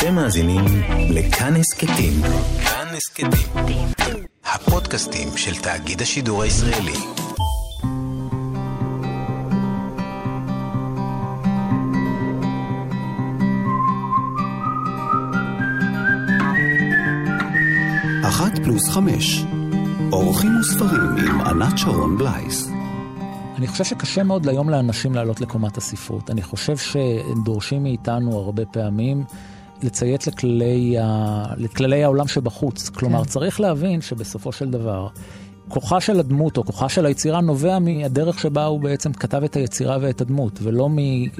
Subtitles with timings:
[0.00, 0.64] אתם מאזינים
[1.10, 2.12] לכאן הסכתים.
[2.64, 3.88] כאן הסכתים.
[4.44, 6.92] הפודקאסטים של תאגיד השידור הישראלי.
[18.28, 19.44] אחת פלוס חמש.
[20.12, 22.68] אורחים וספרים עם ענת שרון בלייס.
[23.58, 26.30] אני חושב שקשה מאוד היום לאנשים לעלות לקומת הספרות.
[26.30, 29.24] אני חושב שדורשים מאיתנו הרבה פעמים
[29.82, 31.44] לציית לכללי, ה...
[31.56, 32.88] לכללי העולם שבחוץ.
[32.88, 33.28] כלומר, כן.
[33.28, 35.08] צריך להבין שבסופו של דבר,
[35.68, 39.98] כוחה של הדמות או כוחה של היצירה נובע מהדרך שבה הוא בעצם כתב את היצירה
[40.00, 40.88] ואת הדמות, ולא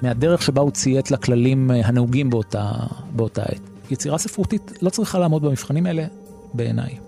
[0.03, 2.73] מהדרך שבה הוא ציית לכללים הנהוגים באותה,
[3.17, 3.61] באותה עת.
[3.91, 6.07] יצירה ספרותית לא צריכה לעמוד במבחנים האלה,
[6.55, 6.99] בעיניי.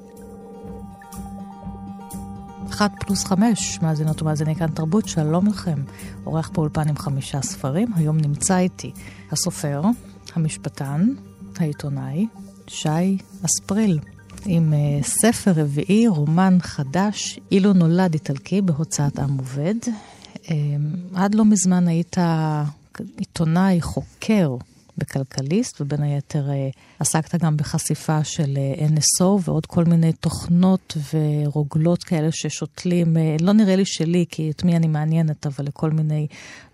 [2.70, 5.82] אחת פלוס חמש, מאזינות ומאזיני כאן תרבות, שלום לכם.
[6.24, 8.92] עורך באולפן עם חמישה ספרים, היום נמצא איתי
[9.30, 9.82] הסופר,
[10.34, 11.08] המשפטן,
[11.60, 12.26] העיתונאי,
[12.66, 13.98] שי אספריל,
[14.46, 19.74] עם uh, ספר רביעי, רומן חדש, אילו נולד איטלקי בהוצאת עם עובד.
[20.34, 20.48] Um,
[21.14, 22.16] עד לא מזמן היית
[23.16, 24.56] עיתונאי, חוקר
[24.98, 32.04] בכלכליסט, ובין היתר uh, עסקת גם בחשיפה של אה, NSO ועוד כל מיני תוכנות ורוגלות
[32.04, 36.26] כאלה ששותלים, לא נראה לי שלי, כי את מי אני מעניינת, אבל לכל מיני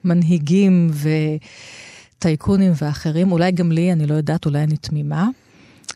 [0.04, 1.08] מנהיגים ו...
[2.18, 5.28] טייקונים ואחרים, אולי גם לי, אני לא יודעת, אולי אני תמימה,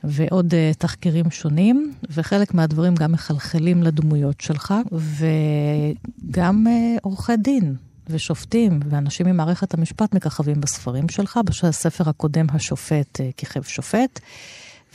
[0.05, 7.75] ועוד uh, תחקירים שונים, וחלק מהדברים גם מחלחלים לדמויות שלך, וגם uh, עורכי דין.
[8.09, 11.41] ושופטים ואנשים ממערכת המשפט מככבים בספרים שלך.
[11.45, 14.21] בספר הקודם, השופט uh, כיכב שופט,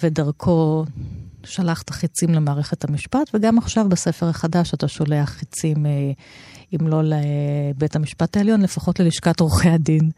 [0.04, 0.86] ודרכו
[1.44, 5.86] שלחת חיצים למערכת המשפט, וגם עכשיו בספר החדש אתה שולח חיצים
[6.76, 10.12] אם לא לבית המשפט העליון, לפחות ללשכת עורכי הדין.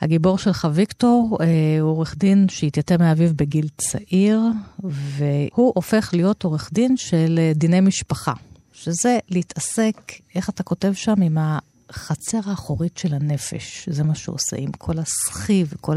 [0.00, 1.46] הגיבור שלך, ויקטור, אה,
[1.80, 4.40] הוא עורך דין שהתייתם מאביו בגיל צעיר,
[4.82, 8.32] והוא הופך להיות עורך דין של אה, דיני משפחה,
[8.72, 13.88] שזה להתעסק, איך אתה כותב שם, עם החצר האחורית של הנפש.
[13.88, 15.96] זה מה שהוא עושה, עם כל הסחי וכל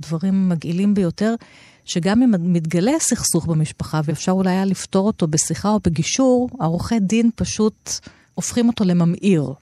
[0.00, 1.34] הדברים המגעילים ביותר.
[1.86, 7.30] שגם אם מתגלה סכסוך במשפחה ואפשר אולי היה לפתור אותו בשיחה או בגישור, העורכי דין
[7.34, 7.90] פשוט
[8.36, 9.52] הופכים אותו לממאיר.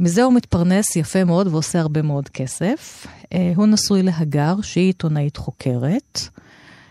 [0.00, 3.06] מזה הוא מתפרנס יפה מאוד ועושה הרבה מאוד כסף.
[3.32, 6.20] אה, הוא נשוי להגר, שהיא עיתונאית חוקרת,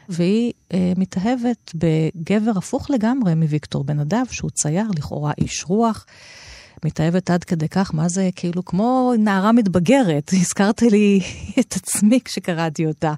[0.09, 6.05] והיא אה, מתאהבת בגבר הפוך לגמרי מוויקטור בן אדב, שהוא צייר, לכאורה איש רוח.
[6.85, 10.31] מתאהבת עד כדי כך, מה זה כאילו כמו נערה מתבגרת.
[10.41, 11.19] הזכרת לי
[11.59, 13.13] את עצמי כשקראתי אותה.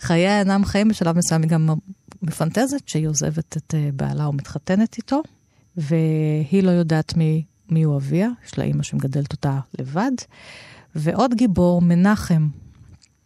[0.00, 1.68] חייה אינם חיים בשלב מסוים, היא גם
[2.22, 5.22] מפנטזת שהיא עוזבת את אה, בעלה ומתחתנת איתו.
[5.76, 10.12] והיא לא יודעת מי, מי הוא אביה, יש לה אימא שמגדלת אותה לבד.
[10.94, 12.48] ועוד גיבור, מנחם,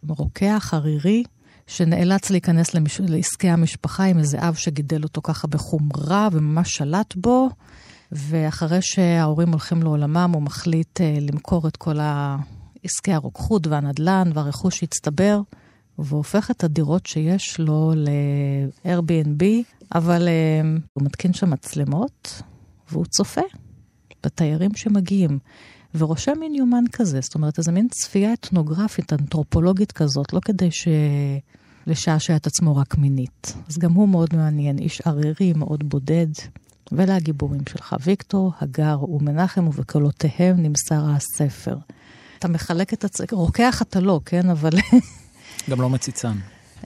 [0.07, 1.23] רוקח ערירי,
[1.67, 3.01] שנאלץ להיכנס למש...
[3.01, 7.49] לעסקי המשפחה עם איזה אב שגידל אותו ככה בחומרה וממש שלט בו,
[8.11, 11.97] ואחרי שההורים הולכים לעולמם, הוא מחליט uh, למכור את כל
[12.83, 15.41] עסקי הרוקחות והנדל"ן והרכוש שהצטבר,
[16.03, 19.43] והופך את הדירות שיש לו ל-Airbnb
[19.95, 22.41] אבל uh, הוא מתקין שם מצלמות,
[22.91, 23.41] והוא צופה
[24.23, 25.39] בתיירים שמגיעים,
[25.95, 30.87] ורושם מין יומן כזה, זאת אומרת, איזה מין צפייה אתנוגרפית, אנתרופולוגית כזאת, לא כדי ש...
[31.87, 33.53] לשעשע את עצמו רק מינית.
[33.67, 36.27] אז גם הוא מאוד מעניין, איש ערירי, מאוד בודד.
[36.91, 41.77] ולגיבורים שלך, ויקטור, הגר ומנחם, ובקולותיהם נמסר הספר.
[42.39, 43.21] אתה מחלק את הצ...
[43.31, 44.49] רוקח אתה לא, כן?
[44.49, 44.69] אבל...
[45.69, 46.37] גם לא מציצן.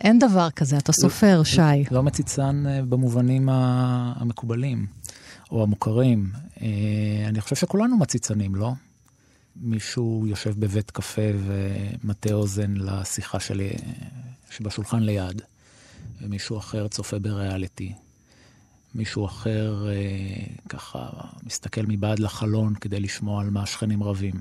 [0.02, 1.84] אין דבר כזה, אתה סופר, לא, שי.
[1.92, 4.86] לא מציצן אה, במובנים המקובלים
[5.52, 6.32] או המוכרים.
[6.62, 6.68] אה,
[7.28, 8.72] אני חושב שכולנו מציצנים, לא?
[9.56, 13.70] מישהו יושב בבית קפה ומטה אוזן לשיחה שלי
[14.50, 15.42] שבשולחן ליד,
[16.22, 17.94] ומישהו אחר צופה בריאליטי.
[18.96, 21.10] מישהו אחר אה, ככה
[21.44, 24.36] מסתכל מבעד לחלון כדי לשמוע על מה השכנים רבים.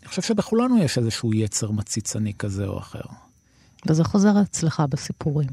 [0.00, 3.00] אני חושב שבכולנו יש איזשהו יצר מציצני כזה או אחר.
[3.86, 5.48] וזה חוזר אצלך בסיפורים.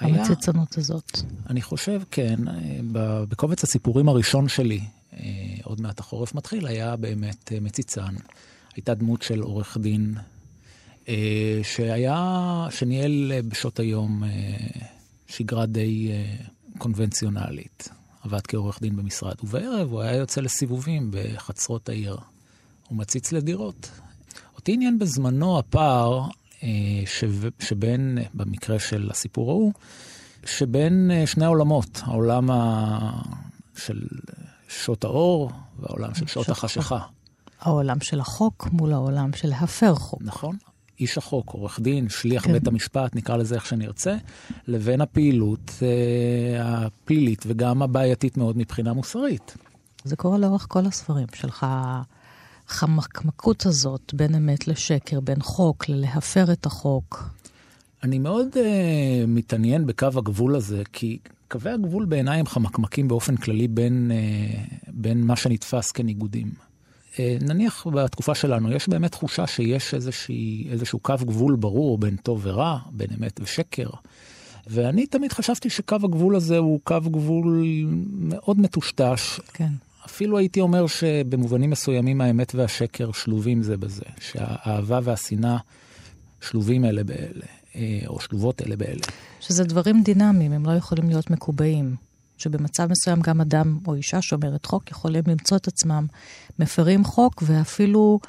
[0.00, 1.20] היה, המציצנות הזאת.
[1.50, 2.36] אני חושב, כן.
[3.28, 4.80] בקובץ הסיפורים הראשון שלי,
[5.12, 5.20] אה,
[5.62, 8.14] עוד מעט החורף מתחיל, היה באמת אה, מציצן.
[8.76, 10.14] הייתה דמות של עורך דין
[11.08, 14.22] אה, שהיה, שניהל בשעות היום
[15.28, 16.12] שגרה די
[16.78, 17.88] קונבנציונלית.
[18.22, 22.16] עבד כעורך דין במשרד, ובערב הוא היה יוצא לסיבובים בחצרות העיר.
[22.88, 23.90] הוא מציץ לדירות.
[24.56, 26.28] אותי עניין בזמנו הפער אה,
[27.58, 29.72] שבין, במקרה של הסיפור ההוא,
[30.44, 33.22] שבין אה, שני העולמות, העולם ה...
[33.76, 34.00] של
[34.68, 36.98] שעות האור והעולם של שעות החשיכה.
[37.60, 40.22] העולם של החוק מול העולם של להפר חוק.
[40.24, 40.56] נכון.
[41.00, 42.52] איש החוק, עורך דין, שליח כן.
[42.52, 44.16] בית המשפט, נקרא לזה איך שנרצה,
[44.66, 49.56] לבין הפעילות אה, הפלילית וגם הבעייתית מאוד מבחינה מוסרית.
[50.04, 51.66] זה קורה לאורך כל הספרים שלך.
[52.70, 57.30] החמקמקות הזאת בין אמת לשקר, בין חוק ללהפר את החוק.
[58.02, 58.58] אני מאוד uh,
[59.26, 61.18] מתעניין בקו הגבול הזה, כי
[61.48, 66.50] קווי הגבול בעיניי הם חמקמקים באופן כללי בין, uh, בין מה שנתפס כניגודים.
[67.12, 72.40] Uh, נניח בתקופה שלנו, יש באמת תחושה שיש איזושהי, איזשהו קו גבול ברור בין טוב
[72.42, 73.88] ורע, בין אמת ושקר.
[74.66, 77.64] ואני תמיד חשבתי שקו הגבול הזה הוא קו גבול
[78.10, 79.40] מאוד מטושטש.
[79.52, 79.72] כן.
[80.06, 85.56] אפילו הייתי אומר שבמובנים מסוימים האמת והשקר שלובים זה בזה, שהאהבה והשנאה
[86.40, 89.02] שלובים אלה באלה, אה, או שלובות אלה באלה.
[89.40, 91.96] שזה דברים דינמיים, הם לא יכולים להיות מקובעים.
[92.40, 96.06] שבמצב מסוים גם אדם או אישה שומרת חוק יכולים למצוא את עצמם
[96.58, 98.20] מפרים חוק, ואפילו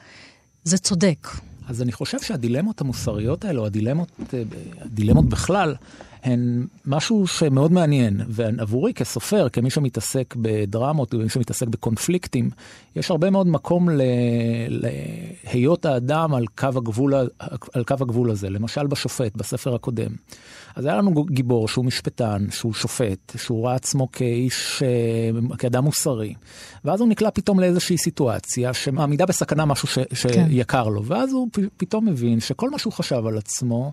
[0.63, 1.27] זה צודק.
[1.67, 4.43] אז אני חושב שהדילמות המוסריות האלו, הדילמות, אה,
[4.81, 5.75] הדילמות בכלל,
[6.23, 12.49] הן משהו שמאוד מעניין, ועבורי כסופר, כמי שמתעסק בדרמות ומי שמתעסק בקונפליקטים,
[12.95, 13.89] יש הרבה מאוד מקום
[15.53, 17.13] להיות האדם על קו, הגבול,
[17.73, 20.11] על קו הגבול הזה, למשל בשופט, בספר הקודם.
[20.75, 26.33] אז היה לנו גיבור שהוא משפטן, שהוא שופט, שהוא ראה עצמו כאיש, אה, כאדם מוסרי,
[26.85, 30.47] ואז הוא נקלע פתאום לאיזושהי סיטואציה שמעמידה בסכנה משהו ש, כן.
[30.50, 31.47] שיקר לו, ואז הוא
[31.77, 33.91] פתאום מבין שכל מה שהוא חשב על עצמו,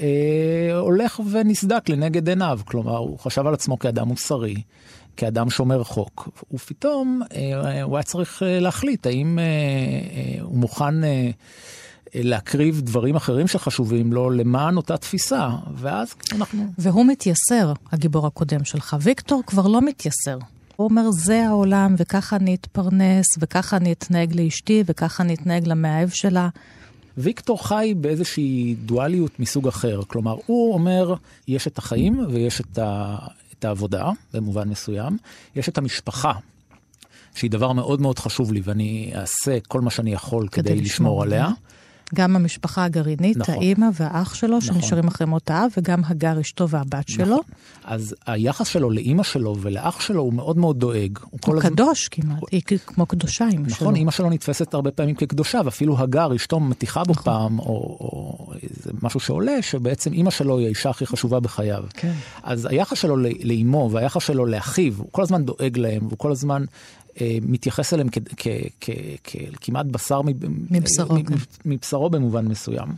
[0.00, 2.60] אה, הולך ונסדק לנגד עיניו.
[2.64, 4.62] כלומר, הוא חשב על עצמו כאדם מוסרי,
[5.16, 6.28] כאדם שומר חוק.
[6.52, 11.04] ופתאום אה, הוא היה צריך אה, להחליט האם אה, אה, הוא מוכן...
[11.04, 11.30] אה,
[12.14, 16.66] להקריב דברים אחרים שחשובים לו למען אותה תפיסה, ואז אנחנו...
[16.78, 18.96] והוא מתייסר, הגיבור הקודם שלך.
[19.00, 20.38] ויקטור כבר לא מתייסר.
[20.76, 26.08] הוא אומר, זה העולם, וככה אני אתפרנס, וככה אני אתנהג לאשתי, וככה אני אתנהג למאהב
[26.08, 26.48] שלה.
[27.18, 30.00] ויקטור חי באיזושהי דואליות מסוג אחר.
[30.06, 31.14] כלומר, הוא אומר,
[31.48, 33.16] יש את החיים ויש את, ה,
[33.58, 35.16] את העבודה, במובן מסוים,
[35.56, 36.32] יש את המשפחה,
[37.34, 40.84] שהיא דבר מאוד מאוד חשוב לי, ואני אעשה כל מה שאני יכול כדי, כדי לשמור,
[40.84, 41.48] לשמור עליה.
[42.14, 43.54] גם המשפחה הגרעינית, נכון.
[43.54, 44.60] האימא והאח שלו, נכון.
[44.60, 47.26] שנשארים אחרי מות האב, וגם הגר אשתו והבת נכון.
[47.26, 47.40] שלו.
[47.84, 51.18] אז היחס שלו לאימא שלו ולאח שלו הוא מאוד מאוד דואג.
[51.22, 52.26] הוא, הוא קדוש הזמן...
[52.26, 52.48] כמעט, הוא...
[52.52, 53.86] היא כמו קדושה, אימא נכון, שלו.
[53.86, 57.24] נכון, אימא שלו נתפסת הרבה פעמים כקדושה, ואפילו הגר, אשתו מתיחה בו נכון.
[57.24, 57.64] פעם, או,
[58.00, 61.84] או איזה משהו שעולה, שבעצם אימא שלו היא האישה הכי חשובה בחייו.
[61.94, 62.12] כן.
[62.42, 66.64] אז היחס שלו לאימו והיחס שלו לאחיו, הוא כל הזמן דואג להם, והוא כל הזמן
[67.42, 68.08] מתייחס אליהם
[69.60, 70.20] ככמעט בשר
[70.70, 71.34] מבשרו, כן.
[71.64, 72.88] מבשרו במובן מסוים.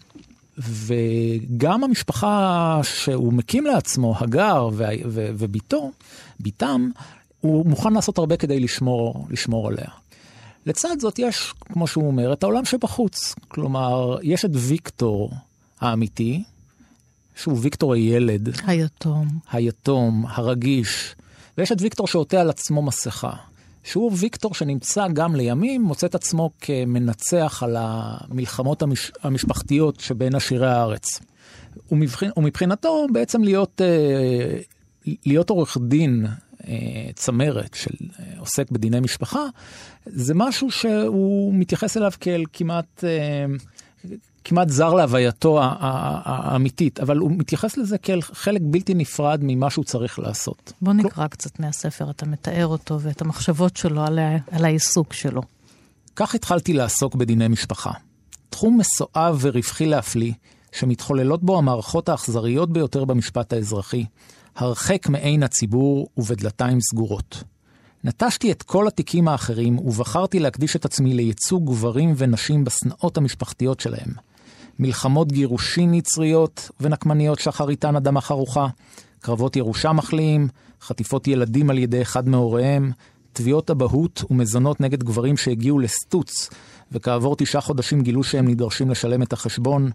[0.59, 4.69] וגם המשפחה שהוא מקים לעצמו, הגר
[5.09, 5.91] וביתו,
[6.41, 6.91] ביתם,
[7.41, 9.89] הוא מוכן לעשות הרבה כדי לשמור, לשמור עליה.
[10.67, 13.35] לצד זאת יש, כמו שהוא אומר, את העולם שבחוץ.
[13.49, 15.31] כלומר, יש את ויקטור
[15.81, 16.43] האמיתי,
[17.37, 18.49] שהוא ויקטור הילד.
[18.67, 19.29] היתום.
[19.51, 21.15] היתום, הרגיש.
[21.59, 23.33] ויש את ויקטור שעוטה על עצמו מסכה.
[23.87, 29.13] שהוא ויקטור שנמצא גם לימים, מוצא את עצמו כמנצח על המלחמות המש...
[29.23, 31.21] המשפחתיות שבין עשירי הארץ.
[31.93, 32.31] ומבחינ...
[32.37, 34.59] ומבחינתו בעצם להיות, אה,
[35.27, 36.27] להיות עורך דין
[36.69, 36.73] אה,
[37.15, 37.95] צמרת של
[38.59, 39.47] אה, בדיני משפחה,
[40.07, 43.05] זה משהו שהוא מתייחס אליו כאל כמעט
[44.49, 50.19] כמעט זר להווייתו האמיתית, אבל הוא מתייחס לזה כאל חלק בלתי נפרד ממה שהוא צריך
[50.19, 50.73] לעשות.
[50.83, 51.29] בוא נקרא כל...
[51.29, 54.37] קצת מהספר, אתה מתאר אותו ואת המחשבות שלו על, ה...
[54.51, 55.43] על העיסוק שלו.
[56.17, 57.91] כך התחלתי לעסוק בדיני משפחה.
[58.51, 60.33] תחום מסואב ורווחי להפליא,
[60.73, 64.05] שמתחוללות בו המערכות האכזריות ביותר במשפט האזרחי,
[64.57, 67.43] הרחק מעין הציבור ובדלתיים סגורות.
[68.05, 74.27] נטשתי את כל התיקים האחרים ובחרתי להקדיש את עצמי לייצוג גברים ונשים בשנאות המשפחתיות שלהם.
[74.79, 78.67] מלחמות גירושין נצריות ונקמניות שאחריתן אדמה חרוכה,
[79.21, 80.49] קרבות ירושה מחליאים,
[80.83, 82.93] חטיפות ילדים על ידי אחד מהוריהם,
[83.33, 86.51] תביעות אבהות ומזונות נגד גברים שהגיעו לסטוץ,
[86.93, 89.91] וכעבור תשעה חודשים גילו שהם נדרשים לשלם את החשבון,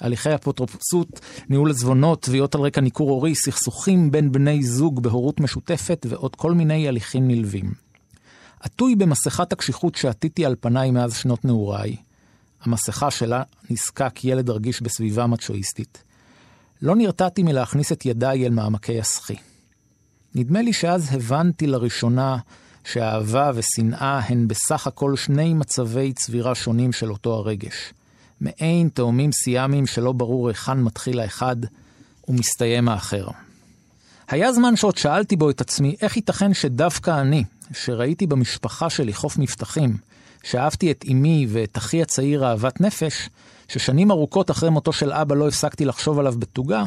[0.00, 6.06] הליכי אפוטרופסות, ניהול עזבונות, תביעות על רקע ניכור הורי, סכסוכים בין בני זוג בהורות משותפת
[6.08, 7.72] ועוד כל מיני הליכים נלווים.
[8.60, 11.96] עטוי במסכת הקשיחות שעטיתי על פניי מאז שנות נעוריי,
[12.66, 16.02] המסכה שלה נזקק ילד רגיש בסביבה מצ'ואיסטית.
[16.82, 19.36] לא נרתעתי מלהכניס את ידיי אל מעמקי הסחי.
[20.34, 22.38] נדמה לי שאז הבנתי לראשונה
[22.84, 27.92] שאהבה ושנאה הן בסך הכל שני מצבי צבירה שונים של אותו הרגש.
[28.40, 31.56] מעין תאומים סיאמיים שלא ברור היכן מתחיל האחד
[32.28, 33.28] ומסתיים האחר.
[34.28, 39.38] היה זמן שעוד שאלתי בו את עצמי איך ייתכן שדווקא אני, שראיתי במשפחה שלי חוף
[39.38, 39.96] מבטחים,
[40.50, 43.28] שאהבתי את אמי ואת אחי הצעיר אהבת נפש,
[43.68, 46.84] ששנים ארוכות אחרי מותו של אבא לא הפסקתי לחשוב עליו בתוגה,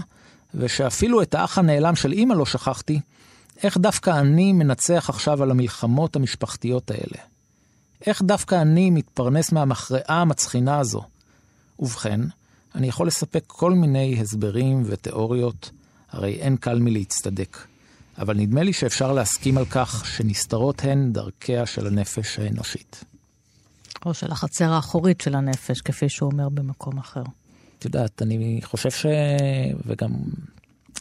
[0.55, 2.99] ושאפילו את האח הנעלם של אמא לא שכחתי,
[3.63, 7.23] איך דווקא אני מנצח עכשיו על המלחמות המשפחתיות האלה?
[8.05, 11.01] איך דווקא אני מתפרנס מהמכרעה המצחינה הזו?
[11.79, 12.21] ובכן,
[12.75, 15.71] אני יכול לספק כל מיני הסברים ותיאוריות,
[16.11, 17.57] הרי אין קל מלהצטדק.
[18.17, 23.03] אבל נדמה לי שאפשר להסכים על כך שנסתרות הן דרכיה של הנפש האנושית.
[24.05, 27.23] או של החצר האחורית של הנפש, כפי שהוא אומר במקום אחר.
[27.79, 29.05] את יודעת, אני חושב ש...
[29.85, 30.11] וגם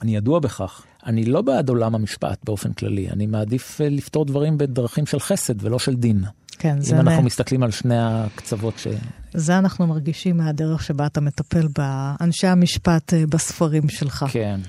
[0.02, 0.82] אני ידוע בכך.
[1.06, 5.64] אני לא בעד עולם המשפט באופן כללי, אני מעדיף אה, לפתור דברים בדרכים של חסד
[5.64, 6.24] ולא של דין.
[6.58, 6.94] כן, זה...
[6.94, 8.86] אם אנחנו מסתכלים על שני הקצוות ש...
[9.34, 14.24] זה אנחנו מרגישים מהדרך שבה אתה מטפל באנשי המשפט אה, בספרים שלך.
[14.30, 14.60] כן,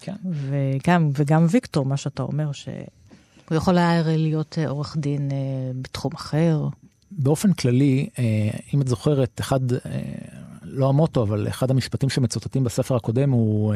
[0.00, 0.16] כן.
[0.24, 2.74] וגם, וגם ויקטור, מה שאתה אומר, שהוא
[3.50, 5.30] יכול היה הרי להיות אה, עורך דין
[5.82, 6.68] בתחום אחר.
[7.18, 8.08] באופן כללי,
[8.74, 9.60] אם את זוכרת, אחד,
[10.62, 13.74] לא המוטו, אבל אחד המשפטים שמצוטטים בספר הקודם הוא...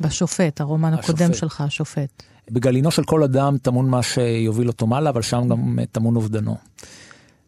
[0.00, 1.10] בשופט, הרומן השופט.
[1.10, 2.22] הקודם שלך, השופט.
[2.50, 6.56] בגלינו של כל אדם טמון מה שיוביל אותו מעלה, אבל שם גם טמון אובדנו.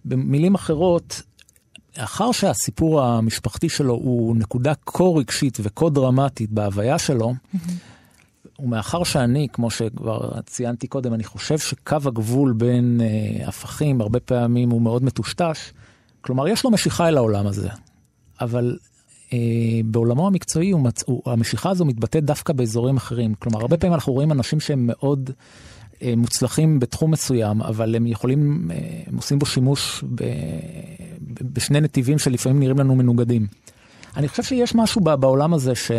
[0.04, 1.23] במילים אחרות,
[1.99, 7.35] לאחר שהסיפור המשפחתי שלו הוא נקודה כה רגשית וכה דרמטית בהוויה שלו,
[8.59, 14.71] ומאחר שאני, כמו שכבר ציינתי קודם, אני חושב שקו הגבול בין אה, הפכים הרבה פעמים
[14.71, 15.73] הוא מאוד מטושטש,
[16.21, 17.68] כלומר יש לו משיכה אל העולם הזה,
[18.40, 18.76] אבל
[19.32, 21.02] אה, בעולמו המקצועי הוא מצ...
[21.06, 23.35] הוא, המשיכה הזו מתבטאת דווקא באזורים אחרים.
[23.35, 25.30] כלומר, הרבה פעמים אנחנו רואים אנשים שהם מאוד
[26.02, 30.25] אה, מוצלחים בתחום מסוים, אבל הם יכולים, אה, הם עושים בו שימוש ב...
[31.42, 33.47] בשני נתיבים שלפעמים נראים לנו מנוגדים.
[34.16, 35.90] אני חושב שיש משהו בעולם הזה ש...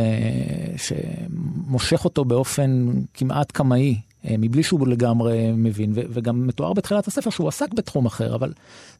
[0.78, 7.30] שמושך אותו באופן כמעט קמאי, אה, מבלי שהוא לגמרי מבין, ו- וגם מתואר בתחילת הספר
[7.30, 8.54] שהוא עסק בתחום אחר, אבל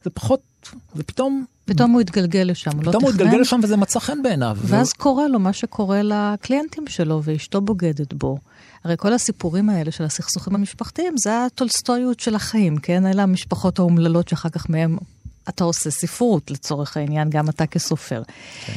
[0.04, 0.40] זה פחות,
[0.96, 1.44] ופתאום...
[1.64, 2.90] פתאום הוא התגלגל לשם, הוא לא תכנן.
[2.90, 4.56] פתאום הוא התגלגל לשם וזה מצא חן בעיניו.
[4.60, 4.98] ואז ו...
[4.98, 8.38] קורה לו מה שקורה לקליינטים שלו, ואשתו בוגדת בו.
[8.84, 13.06] הרי כל הסיפורים האלה של הסכסוכים המשפחתיים, זה הטולסטואיות של החיים, כן?
[13.06, 14.96] אלה המשפחות האומללות שאחר כך מהם
[15.48, 18.22] אתה עושה ספרות, לצורך העניין, גם אתה כסופר.
[18.66, 18.72] כן.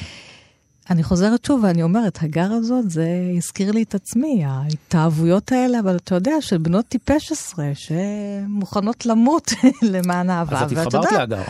[0.89, 5.96] אני חוזרת שוב ואני אומרת, הגר הזאת, זה הזכיר לי את עצמי, ההתאהבויות האלה, אבל
[5.96, 9.51] אתה יודע, של בנות טיפש עשרה, שמוכנות למות
[9.94, 10.60] למען אהבה.
[10.62, 11.41] אז את התחברת להגר.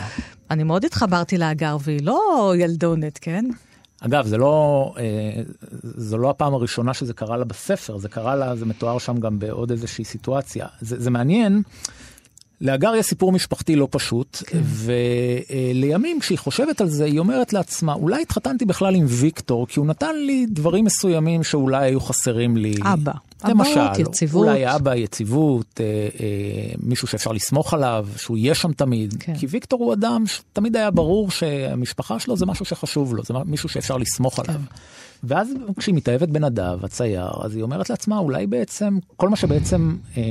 [0.50, 3.44] אני מאוד התחברתי להגר, והיא לא ילדונת, כן?
[4.00, 5.42] אגב, זה לא, אה,
[5.82, 9.38] זו לא הפעם הראשונה שזה קרה לה בספר, זה קרה לה, זה מתואר שם גם
[9.38, 10.66] בעוד איזושהי סיטואציה.
[10.80, 11.62] זה, זה מעניין.
[12.60, 14.60] להגר יש סיפור משפחתי לא פשוט, כן.
[14.64, 19.86] ולימים כשהיא חושבת על זה, היא אומרת לעצמה, אולי התחתנתי בכלל עם ויקטור, כי הוא
[19.86, 22.74] נתן לי דברים מסוימים שאולי היו חסרים לי.
[22.82, 23.12] אבא.
[23.44, 24.46] למשל, אבא, יציבות.
[24.46, 25.84] אולי אבא, יציבות, אה,
[26.20, 29.14] אה, מישהו שאפשר לסמוך עליו, שהוא יהיה שם תמיד.
[29.20, 29.34] כן.
[29.38, 33.68] כי ויקטור הוא אדם שתמיד היה ברור שהמשפחה שלו זה משהו שחשוב לו, זה מישהו
[33.68, 34.42] שאפשר לסמוך כן.
[34.48, 34.60] עליו.
[35.24, 35.48] ואז
[35.78, 40.22] כשהיא מתאהבת בנדב, הצייר, אז היא אומרת לעצמה, אולי בעצם, כל מה שבעצם אה,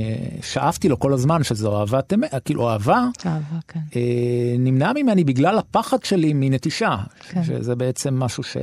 [0.42, 3.80] שאפתי לו כל הזמן, שזו אהבת אמת, כאילו אהבה, אהבה כן.
[3.96, 6.96] אה, נמנע ממני בגלל הפחד שלי מנטישה,
[7.28, 7.44] כן.
[7.44, 8.56] שזה בעצם משהו ש...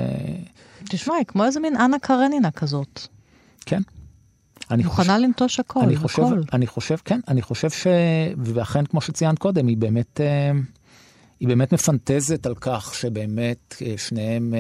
[0.90, 3.08] תשמע, היא כמו איזה מין אנה קרנינה כזאת.
[3.66, 3.82] כן.
[4.72, 6.42] אני מוכנה חושב, לנטוש הכל, אני חושב, הכל.
[6.54, 7.88] אני חושב, כן, אני חושב ש...
[8.38, 10.22] ואכן, כמו שציינת קודם, היא באמת...
[10.22, 10.52] אה,
[11.46, 14.60] היא באמת מפנטזת על כך שבאמת אה, שניהם אה,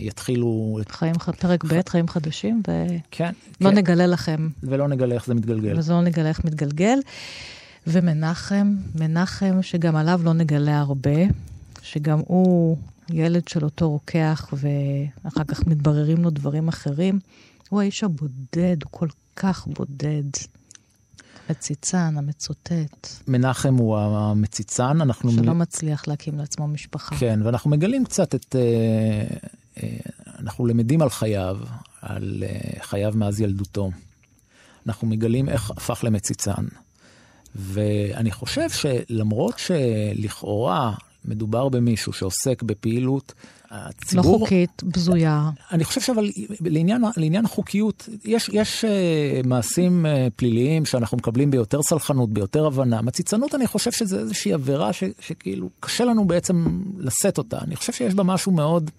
[0.00, 0.78] יתחילו...
[0.88, 3.76] חיים, פרק ב', חיים חדשים, ולא כן, לא כן.
[3.76, 4.48] נגלה לכם.
[4.62, 5.78] ולא נגלה איך זה מתגלגל.
[5.78, 6.98] ולא נגלה איך מתגלגל.
[7.86, 11.20] ומנחם, מנחם, שגם עליו לא נגלה הרבה,
[11.82, 12.76] שגם הוא
[13.10, 17.18] ילד של אותו רוקח, ואחר כך מתבררים לו דברים אחרים.
[17.68, 20.30] הוא האיש הבודד, הוא כל כך בודד.
[21.50, 23.08] מציצן, המצוטט.
[23.28, 25.32] מנחם הוא המציצן, אנחנו...
[25.32, 25.58] שלא מ...
[25.58, 27.16] מצליח להקים לעצמו משפחה.
[27.16, 28.56] כן, ואנחנו מגלים קצת את...
[28.56, 29.36] אה,
[29.82, 29.96] אה,
[30.38, 31.58] אנחנו למדים על חייו,
[32.02, 33.90] על אה, חייו מאז ילדותו.
[34.86, 36.64] אנחנו מגלים איך הפך למציצן.
[37.54, 40.94] ואני חושב שלמרות שלכאורה
[41.24, 43.32] מדובר במישהו שעוסק בפעילות
[43.70, 44.32] הציבור...
[44.34, 45.50] לא חוקית, בזויה.
[45.72, 51.82] אני חושב שאבל לעניין, לעניין החוקיות, יש, יש uh, מעשים uh, פליליים שאנחנו מקבלים ביותר
[51.82, 53.02] סלחנות, ביותר הבנה.
[53.02, 57.58] מציצנות, אני חושב שזה איזושהי עבירה ש, שכאילו קשה לנו בעצם לשאת אותה.
[57.58, 58.90] אני חושב שיש בה משהו מאוד...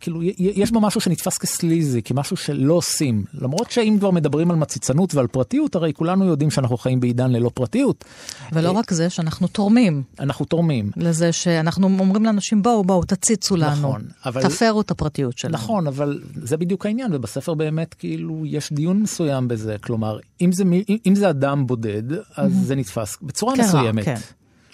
[0.00, 3.24] כאילו, יש בה משהו שנתפס כסליזי, כמשהו שלא עושים.
[3.34, 7.50] למרות שאם כבר מדברים על מציצנות ועל פרטיות, הרי כולנו יודעים שאנחנו חיים בעידן ללא
[7.54, 8.04] פרטיות.
[8.52, 10.02] ולא רק זה, שאנחנו תורמים.
[10.20, 10.90] אנחנו תורמים.
[10.96, 13.72] לזה שאנחנו אומרים לאנשים, בואו, בואו, תציצו לנו.
[13.72, 14.42] נכון, אבל...
[14.42, 15.54] תפרו את הפרטיות שלנו.
[15.54, 19.76] נכון, אבל זה בדיוק העניין, ובספר באמת, כאילו, יש דיון מסוים בזה.
[19.80, 20.64] כלומר, אם זה,
[21.06, 22.66] אם זה אדם בודד, אז mm-hmm.
[22.66, 24.04] זה נתפס בצורה כן, מסוימת.
[24.04, 24.16] כן.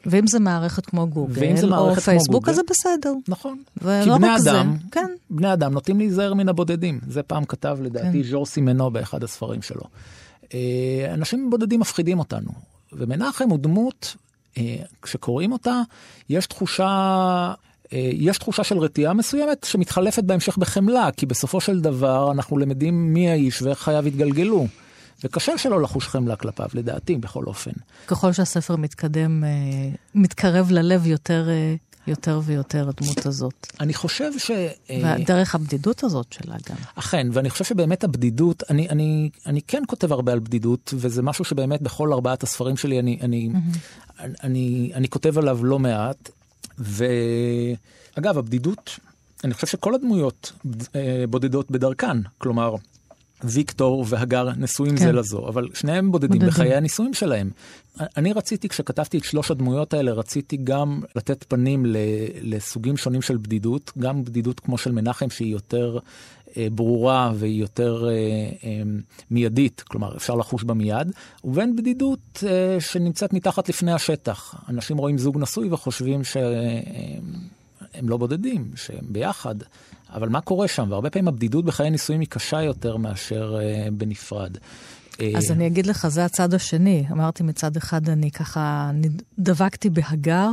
[0.06, 3.12] ואם זה מערכת כמו גוגל, או פייסבוק, אז זה בסדר.
[3.28, 3.58] נכון.
[3.78, 5.06] כי בני רק זה, אדם, כן.
[5.30, 7.00] בני אדם נוטים להיזהר מן הבודדים.
[7.08, 8.30] זה פעם כתב לדעתי כן.
[8.30, 9.82] ז'ור סימנו באחד הספרים שלו.
[10.54, 12.50] אה, אנשים בודדים מפחידים אותנו.
[12.92, 14.16] ומנחם הוא דמות,
[14.58, 15.80] אה, כשקוראים אותה,
[16.28, 16.86] יש תחושה...
[17.92, 23.14] אה, יש תחושה של רתיעה מסוימת שמתחלפת בהמשך בחמלה, כי בסופו של דבר אנחנו למדים
[23.14, 24.66] מי האיש ואיך חייו התגלגלו.
[25.24, 27.70] וקשה שלא לחוש חמלה כלפיו, לדעתי, בכל אופן.
[28.06, 29.50] ככל שהספר מתקדם, אה,
[30.14, 31.74] מתקרב ללב יותר, אה,
[32.06, 33.66] יותר ויותר הדמות הזאת.
[33.80, 34.50] אני חושב ש...
[34.90, 36.76] אה, ודרך הבדידות הזאת שלה גם.
[36.94, 41.44] אכן, ואני חושב שבאמת הבדידות, אני, אני, אני כן כותב הרבה על בדידות, וזה משהו
[41.44, 43.50] שבאמת בכל ארבעת הספרים שלי אני, אני,
[44.20, 46.30] אני, אני, אני כותב עליו לא מעט.
[46.78, 48.98] ואגב, הבדידות,
[49.44, 50.52] אני חושב שכל הדמויות
[51.28, 52.74] בודדות בדרכן, כלומר,
[53.44, 55.04] ויקטור והגר נשואים כן.
[55.04, 56.48] זה לזו, אבל שניהם בודדים, בודדים.
[56.48, 57.50] בחיי הנישואים שלהם.
[58.16, 61.86] אני רציתי, כשכתבתי את שלוש הדמויות האלה, רציתי גם לתת פנים
[62.42, 65.98] לסוגים שונים של בדידות, גם בדידות כמו של מנחם, שהיא יותר
[66.56, 68.12] אה, ברורה והיא יותר אה,
[68.64, 68.82] אה,
[69.30, 71.12] מיידית, כלומר אפשר לחוש בה מיד,
[71.44, 74.54] ובין בדידות אה, שנמצאת מתחת לפני השטח.
[74.68, 76.24] אנשים רואים זוג נשוי וחושבים
[77.94, 79.54] שהם לא בודדים, שהם ביחד.
[80.12, 80.86] אבל מה קורה שם?
[80.90, 84.56] והרבה פעמים הבדידות בחיי נישואים היא קשה יותר מאשר אה, בנפרד.
[85.20, 87.04] אה, אז אני אגיד לך, זה הצד השני.
[87.10, 88.90] אמרתי מצד אחד, אני ככה
[89.38, 90.48] דבקתי בהגר,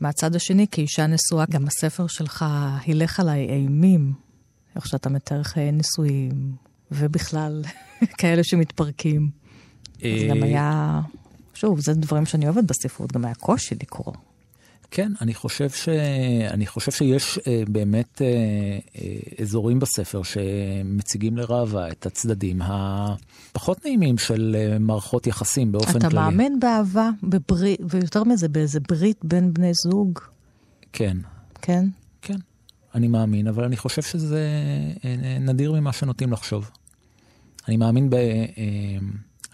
[0.00, 2.44] מהצד השני, כאישה נשואה, גם הספר שלך
[2.84, 4.12] הילך עליי אימים,
[4.76, 6.52] איך שאתה מתאר חיי נישואים,
[6.90, 7.62] ובכלל,
[8.18, 9.30] כאלה שמתפרקים.
[9.96, 11.00] אז אה, גם היה,
[11.54, 14.12] שוב, זה דברים שאני אוהבת בספרות, גם היה קושי לקרוא.
[14.90, 15.88] כן, אני חושב, ש...
[16.50, 24.18] אני חושב שיש אה, באמת אה, אה, אזורים בספר שמציגים לראווה את הצדדים הפחות נעימים
[24.18, 26.24] של אה, מערכות יחסים באופן אתה כללי.
[26.24, 30.18] מאמין באהבה, בברית, ויותר מזה, באיזה ברית בין בני זוג,
[30.92, 31.16] כן,
[31.62, 31.86] כן?
[32.22, 32.36] כן,
[32.94, 34.48] אני מאמין, אבל אני חושב שזה
[35.04, 36.70] אה, נדיר ממה שנוטים לחשוב.
[37.68, 38.14] אני מאמין, ב...
[38.14, 38.44] אה,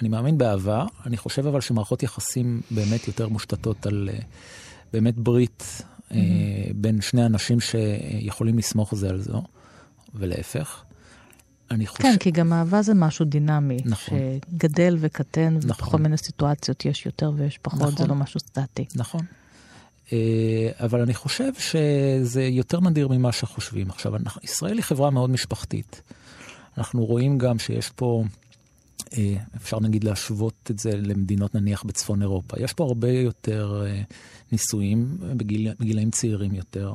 [0.00, 4.18] אני מאמין באהבה, אני חושב אבל שמערכות יחסים באמת יותר מושתתות על אה,
[4.92, 6.18] באמת ברית אה,
[6.74, 9.42] בין שני אנשים שיכולים לסמוך זה על זו,
[10.14, 10.85] ולהפך.
[11.70, 12.03] אני חושב...
[12.03, 13.76] כן, כי גם אהבה זה משהו דינמי.
[13.85, 14.18] נכון.
[14.50, 15.70] שגדל וקטן, נכון.
[15.70, 17.96] ובכל מיני סיטואציות יש יותר ויש פחות, נכון.
[17.96, 18.85] זה לא משהו סטטי.
[18.96, 19.20] נכון.
[20.12, 23.90] אה, אבל אני חושב שזה יותר נדיר ממה שחושבים.
[23.90, 26.03] עכשיו, ישראל היא חברה מאוד משפחתית.
[26.79, 28.24] אנחנו רואים גם שיש פה,
[29.57, 32.57] אפשר נגיד להשוות את זה למדינות נניח בצפון אירופה.
[32.61, 34.03] יש פה הרבה יותר אה,
[34.53, 36.92] נישואים בגיל, בגילאים צעירים יותר.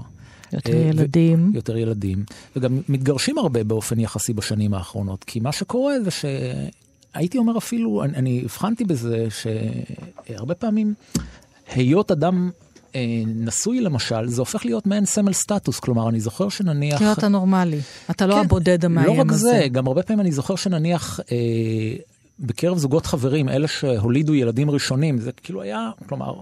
[0.53, 1.51] יותר אה, ו- ילדים.
[1.53, 2.23] יותר ילדים,
[2.55, 8.17] וגם מתגרשים הרבה באופן יחסי בשנים האחרונות, כי מה שקורה זה שהייתי אומר אפילו, אני,
[8.17, 10.93] אני הבחנתי בזה שהרבה פעמים
[11.67, 12.64] היות אדם אה,
[13.27, 16.97] נשוי למשל, זה הופך להיות מעין סמל סטטוס, כלומר אני זוכר שנניח...
[16.97, 17.79] כאילו אתה נורמלי,
[18.11, 19.37] אתה לא כן, הבודד המאיים לא רק הזה.
[19.37, 21.35] זה, גם הרבה פעמים אני זוכר שנניח אה,
[22.39, 26.33] בקרב זוגות חברים, אלה שהולידו ילדים ראשונים, זה כאילו היה, כלומר,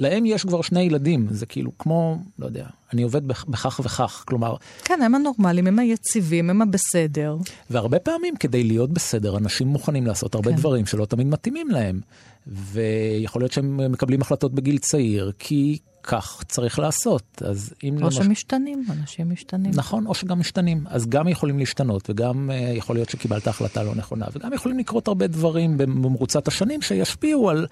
[0.00, 4.24] להם יש כבר שני ילדים, זה כאילו כמו, לא יודע, אני עובד בכ- בכך וכך,
[4.28, 7.36] כלומר, כן, הם הנורמלים, הם היציבים, הם הבסדר.
[7.70, 10.56] והרבה פעמים כדי להיות בסדר, אנשים מוכנים לעשות הרבה כן.
[10.56, 12.00] דברים שלא תמיד מתאימים להם.
[12.46, 17.42] ויכול להיות שהם מקבלים החלטות בגיל צעיר, כי כך צריך לעשות.
[17.46, 19.72] אז אם או שמשתנים, אנשים משתנים.
[19.74, 20.84] נכון, או שגם משתנים.
[20.88, 25.08] אז גם יכולים להשתנות, וגם uh, יכול להיות שקיבלת החלטה לא נכונה, וגם יכולים לקרות
[25.08, 27.66] הרבה דברים במרוצת השנים שישפיעו על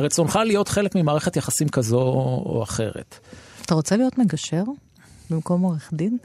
[0.00, 3.18] רצונך להיות חלק ממערכת יחסים כזו או אחרת.
[3.62, 4.64] אתה רוצה להיות מגשר
[5.30, 6.18] במקום עורך דין?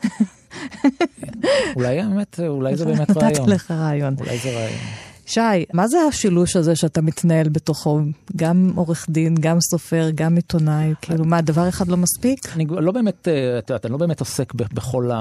[1.76, 3.32] אולי באמת, אולי זה באמת רעיון.
[3.32, 4.16] נתתי לך רעיון.
[4.20, 4.80] אולי זה רעיון.
[5.26, 5.40] שי,
[5.74, 8.00] מה זה השילוש הזה שאתה מתנהל בתוכו?
[8.36, 10.94] גם עורך דין, גם סופר, גם עיתונאי?
[11.02, 12.40] כאילו, מה, דבר אחד לא מספיק?
[12.56, 15.18] אני לא באמת, אה, את יודעת, אני לא באמת עוסק בכל ה...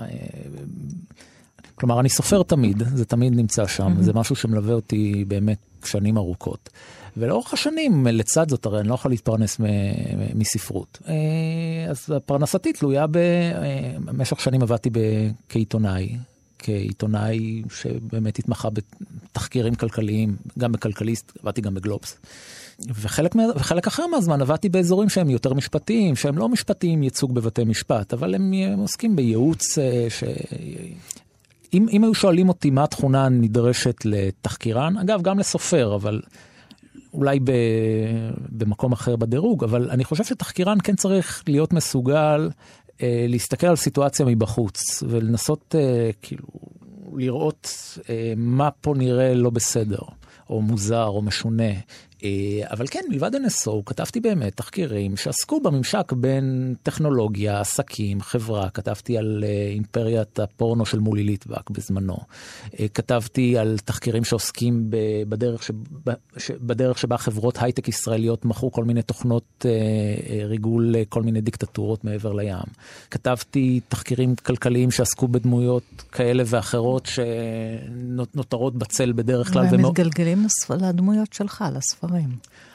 [0.00, 0.06] אה,
[1.74, 6.70] כלומר, אני סופר תמיד, זה תמיד נמצא שם, זה משהו שמלווה אותי באמת שנים ארוכות.
[7.16, 9.64] ולאורך השנים, לצד זאת, הרי אני לא יכול להתפרנס מ-
[10.34, 10.98] מספרות.
[11.08, 11.14] אה,
[11.90, 13.18] אז פרנסתי תלויה ב...
[14.04, 14.90] במשך שנים עבדתי
[15.48, 16.16] כעיתונאי,
[16.58, 22.18] כעיתונאי שבאמת התמחה בתחקירים כלכליים, גם בכלכליסט, עבדתי גם בגלובס.
[22.88, 28.12] וחלק, וחלק אחר מהזמן עבדתי באזורים שהם יותר משפטיים, שהם לא משפטיים ייצוג בבתי משפט,
[28.12, 30.24] אבל הם הם עוסקים בייעוץ אה, ש...
[31.74, 36.20] אם, אם היו שואלים אותי מה התכונה הנדרשת לתחקירן, אגב, גם לסופר, אבל
[37.14, 37.52] אולי ב,
[38.48, 42.50] במקום אחר בדירוג, אבל אני חושב שתחקירן כן צריך להיות מסוגל
[43.28, 46.46] להסתכל על סיטואציה מבחוץ ולנסות אה, כאילו
[47.16, 47.68] לראות
[48.10, 50.00] אה, מה פה נראה לא בסדר,
[50.50, 51.72] או מוזר, או משונה.
[52.24, 59.18] אה, אבל כן, מלבד NSO, כתבתי באמת תחקירים שעסקו בממשק בין טכנולוגיה, עסקים, חברה, כתבתי
[59.18, 62.16] על אה, אימפריית הפורנו של מולי ליטבק בזמנו.
[62.80, 64.90] אה, כתבתי על תחקירים שעוסקים
[65.28, 66.12] בדרך, שבה,
[66.60, 69.66] בדרך שבה חברות הייטק ישראליות מכרו כל מיני תוכנות
[70.44, 72.58] ריגול לכל מיני דיקטטורות מעבר לים.
[73.10, 79.66] כתבתי תחקירים כלכליים שעסקו בדמויות כאלה ואחרות שנותרות בצל בדרך כלל.
[79.70, 80.46] והם מתגלגלים
[80.80, 82.07] לדמויות שלך, לספרים.
[82.08, 82.28] דברים.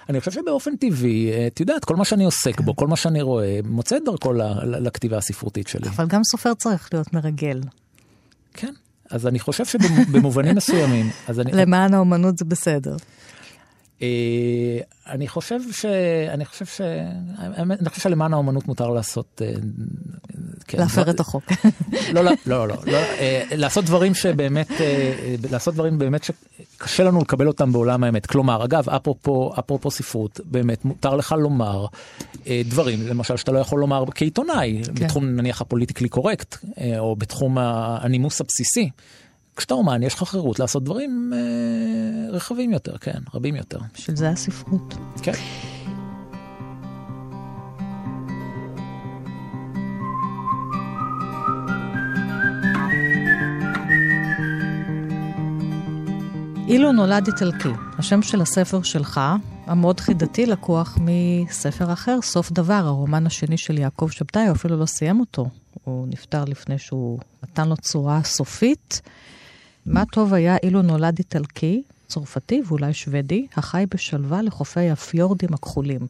[0.10, 2.65] אני חושב שבאופן טבעי, אה, את יודעת, כל מה שאני עוסק כן.
[2.65, 5.89] בו, כל מה שאני רואה, מוצא את דרכו לכתיבה הספרותית שלי.
[5.89, 7.62] אבל גם סופר צריך להיות מרגל.
[8.54, 8.74] כן,
[9.10, 11.52] אז אני חושב שבמובנים מסוימים, אז אני...
[11.52, 12.96] למען האומנות זה בסדר.
[14.04, 15.86] אה, אני חושב ש...
[16.34, 16.82] אני חושב ש...
[17.39, 19.42] אני חושב שלמען האומנות מותר לעשות...
[19.46, 19.54] אה,
[20.68, 21.44] כן, להפר את החוק.
[22.13, 22.98] לא, לא, לא, לא, לא.
[22.98, 24.70] אה, לעשות דברים שבאמת,
[25.52, 28.26] לעשות דברים באמת שקשה לנו לקבל אותם בעולם האמת.
[28.26, 31.86] כלומר, אגב, אפרופו, אפרופו ספרות, באמת מותר לך לומר
[32.48, 34.94] דברים, למשל, שאתה לא יכול לומר כעיתונאי, כן.
[34.94, 36.58] בתחום נניח הפוליטיקלי קורקט,
[37.00, 38.89] או בתחום הנימוס הבסיסי.
[39.56, 43.80] כשאתה אומן יש לך חירות לעשות דברים אה, רחבים יותר, כן, רבים יותר.
[43.94, 44.96] בשביל זה הספרות.
[45.22, 45.32] כן.
[56.68, 59.22] אילו נולד איטלקי, השם של הספר שלך,
[59.66, 64.86] המאוד חידתי, לקוח מספר אחר, סוף דבר, הרומן השני של יעקב שבתאי, הוא אפילו לא
[64.86, 65.46] סיים אותו.
[65.84, 69.02] הוא נפטר לפני שהוא נתן לו צורה סופית.
[69.86, 76.08] מה טוב היה אילו נולד איטלקי, צרפתי ואולי שוודי, החי בשלווה לחופי הפיורדים הכחולים.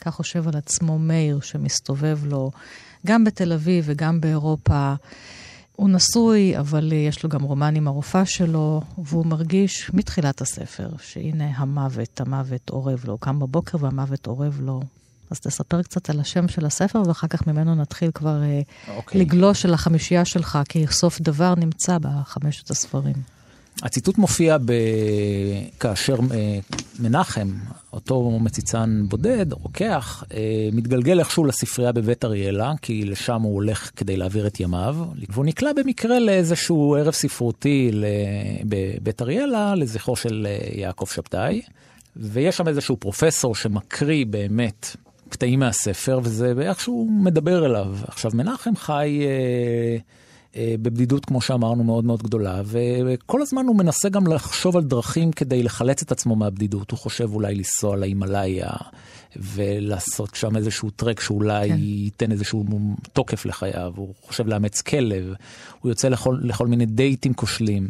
[0.00, 2.50] כך חושב על עצמו מאיר, שמסתובב לו
[3.06, 4.94] גם בתל אביב וגם באירופה.
[5.76, 11.50] הוא נשוי, אבל יש לו גם רומן עם הרופאה שלו, והוא מרגיש מתחילת הספר שהנה
[11.56, 13.18] המוות, המוות אורב לו.
[13.18, 14.80] קם בבוקר והמוות אורב לו.
[15.30, 18.88] אז תספר קצת על השם של הספר, ואחר כך ממנו נתחיל כבר okay.
[18.88, 19.20] אה, אוקיי.
[19.20, 23.14] לגלוש אל החמישייה שלך, כי סוף דבר נמצא בחמשת הספרים.
[23.82, 24.72] הציטוט מופיע ב...
[25.80, 26.58] כאשר אה,
[26.98, 27.48] מנחם,
[27.92, 34.16] אותו מציצן בודד, רוקח, אה, מתגלגל איכשהו לספרייה בבית אריאלה, כי לשם הוא הולך כדי
[34.16, 34.96] להעביר את ימיו,
[35.28, 37.90] והוא נקלע במקרה לאיזשהו ערב ספרותי
[38.64, 41.62] בבית אריאלה, לזכרו של יעקב שבתאי.
[42.16, 44.96] ויש שם איזשהו פרופסור שמקריא באמת
[45.34, 47.96] קטעים מהספר, וזה איכשהו מדבר אליו.
[48.08, 49.96] עכשיו, מנחם חי אה,
[50.56, 55.32] אה, בבדידות, כמו שאמרנו, מאוד מאוד גדולה, וכל הזמן הוא מנסה גם לחשוב על דרכים
[55.32, 56.90] כדי לחלץ את עצמו מהבדידות.
[56.90, 58.70] הוא חושב אולי לנסוע להימאליה
[59.36, 61.76] ולעשות שם איזשהו טרק שאולי כן.
[61.78, 62.64] ייתן איזשהו
[63.12, 63.92] תוקף לחייו.
[63.96, 65.34] הוא חושב לאמץ כלב,
[65.80, 67.88] הוא יוצא לכל, לכל מיני דייטים כושלים.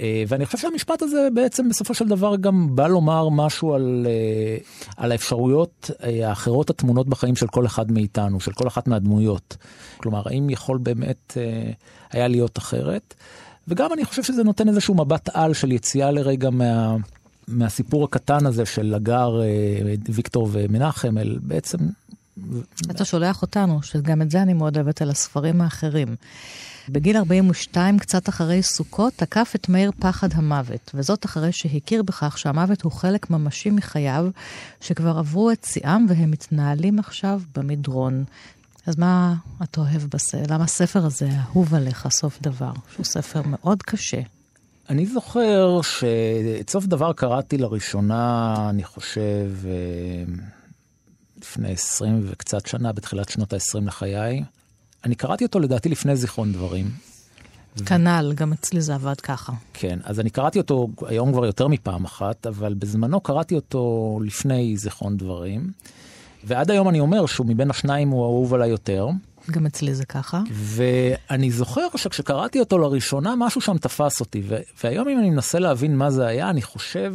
[0.00, 4.56] אה, ואני חושב שהמשפט הזה בעצם בסופו של דבר גם בא לומר משהו על, אה,
[4.96, 9.56] על האפשרויות אה, האחרות הטמונות בחיים של כל אחד מאיתנו, של כל אחת מהדמויות.
[9.96, 11.36] כלומר, האם יכול באמת
[12.12, 13.14] היה להיות אחרת?
[13.68, 16.96] וגם אני חושב שזה נותן איזשהו מבט על של יציאה לרגע מה,
[17.48, 19.40] מהסיפור הקטן הזה של הגר,
[20.08, 21.78] ויקטור ומנחם, אל בעצם...
[22.90, 26.16] אתה שולח אותנו, שגם את זה אני מאוד אוהבת על הספרים האחרים.
[26.88, 32.82] בגיל 42, קצת אחרי סוכות, תקף את מאיר פחד המוות, וזאת אחרי שהכיר בכך שהמוות
[32.82, 34.26] הוא חלק ממשי מחייו,
[34.80, 38.24] שכבר עברו את שיאם והם מתנהלים עכשיו במדרון.
[38.86, 40.54] אז מה אתה אוהב בספר?
[40.54, 42.72] למה הספר הזה אהוב עליך, סוף דבר?
[42.94, 44.20] שהוא ספר מאוד קשה.
[44.90, 50.34] אני זוכר שאת סוף דבר קראתי לראשונה, אני חושב, אה,
[51.40, 54.42] לפני 20 וקצת שנה, בתחילת שנות ה-20 לחיי.
[55.04, 56.90] אני קראתי אותו לדעתי לפני זיכרון דברים.
[57.86, 59.52] כנ"ל, גם אצלי זה עבד ככה.
[59.72, 64.76] כן, אז אני קראתי אותו היום כבר יותר מפעם אחת, אבל בזמנו קראתי אותו לפני
[64.76, 65.70] זיכרון דברים.
[66.44, 69.08] ועד היום אני אומר שהוא מבין השניים הוא אהוב עליי יותר.
[69.50, 70.42] גם אצלי זה ככה.
[70.52, 74.42] ואני זוכר שכשקראתי אותו לראשונה, משהו שם תפס אותי.
[74.84, 77.14] והיום אם אני מנסה להבין מה זה היה, אני חושב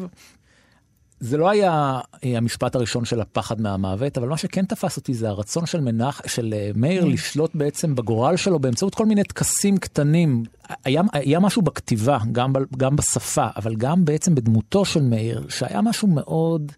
[1.20, 5.30] זה לא היה אה, המשפט הראשון של הפחד מהמוות, אבל מה שכן תפס אותי זה
[5.30, 7.08] הרצון של, מנח, של אה, מאיר כן.
[7.08, 10.44] לשלוט בעצם בגורל שלו באמצעות כל מיני טקסים קטנים.
[10.86, 16.08] היה, היה משהו בכתיבה, גם, גם בשפה, אבל גם בעצם בדמותו של מאיר, שהיה משהו
[16.08, 16.72] מאוד...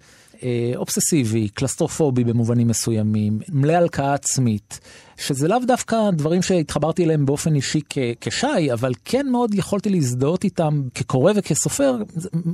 [0.43, 4.79] אה, אובססיבי, קלסטרופובי במובנים מסוימים, מלא הלקאה עצמית,
[5.17, 10.43] שזה לאו דווקא דברים שהתחברתי אליהם באופן אישי כ- כשי, אבל כן מאוד יכולתי להזדהות
[10.43, 11.97] איתם כקורא וכסופר,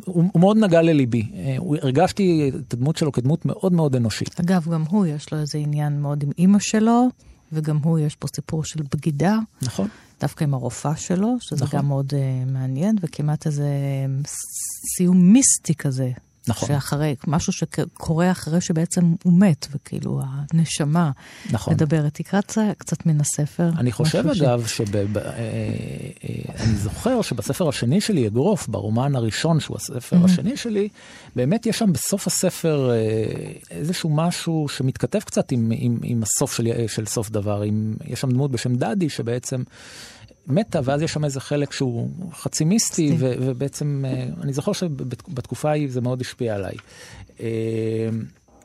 [0.06, 1.24] הוא, הוא מאוד נגע לליבי.
[1.34, 4.40] אה, הרגשתי את הדמות שלו כדמות מאוד מאוד אנושית.
[4.40, 7.08] אגב, גם הוא יש לו איזה עניין מאוד עם אימא שלו,
[7.54, 9.38] וגם הוא יש פה סיפור של בגידה.
[9.62, 9.88] נכון.
[10.22, 11.80] דווקא עם הרופאה שלו, שזה נכון.
[11.80, 13.68] גם מאוד uh, מעניין, וכמעט איזה
[14.96, 16.12] סיום מיסטי כזה
[16.48, 16.68] נכון.
[16.68, 21.12] שאחרי, משהו שקורה אחרי שבעצם הוא מת, וכאילו הנשמה
[21.52, 21.74] נכון.
[21.74, 22.14] מדברת.
[22.14, 22.40] תקרא
[22.78, 23.70] קצת מן הספר.
[23.78, 24.78] אני חושב אגב, ש...
[24.78, 24.96] שב...
[24.96, 25.40] אה, אה,
[26.60, 30.18] אני זוכר שבספר השני שלי, אגרוף, ברומן הראשון, שהוא הספר.
[30.26, 30.90] השני שלי,
[31.36, 32.98] באמת יש שם בסוף הספר אה,
[33.72, 37.62] איזשהו משהו שמתכתב קצת עם, עם, עם הסוף של, של סוף דבר.
[37.62, 37.94] עם...
[38.06, 39.64] יש שם דמות בשם דדי, שבעצם...
[40.48, 45.70] מתה, ואז יש שם איזה חלק שהוא חצי מיסטי, ו- ובעצם אה, אני זוכר שבתקופה
[45.70, 46.76] ההיא זה מאוד השפיע עליי.
[47.40, 47.48] אה,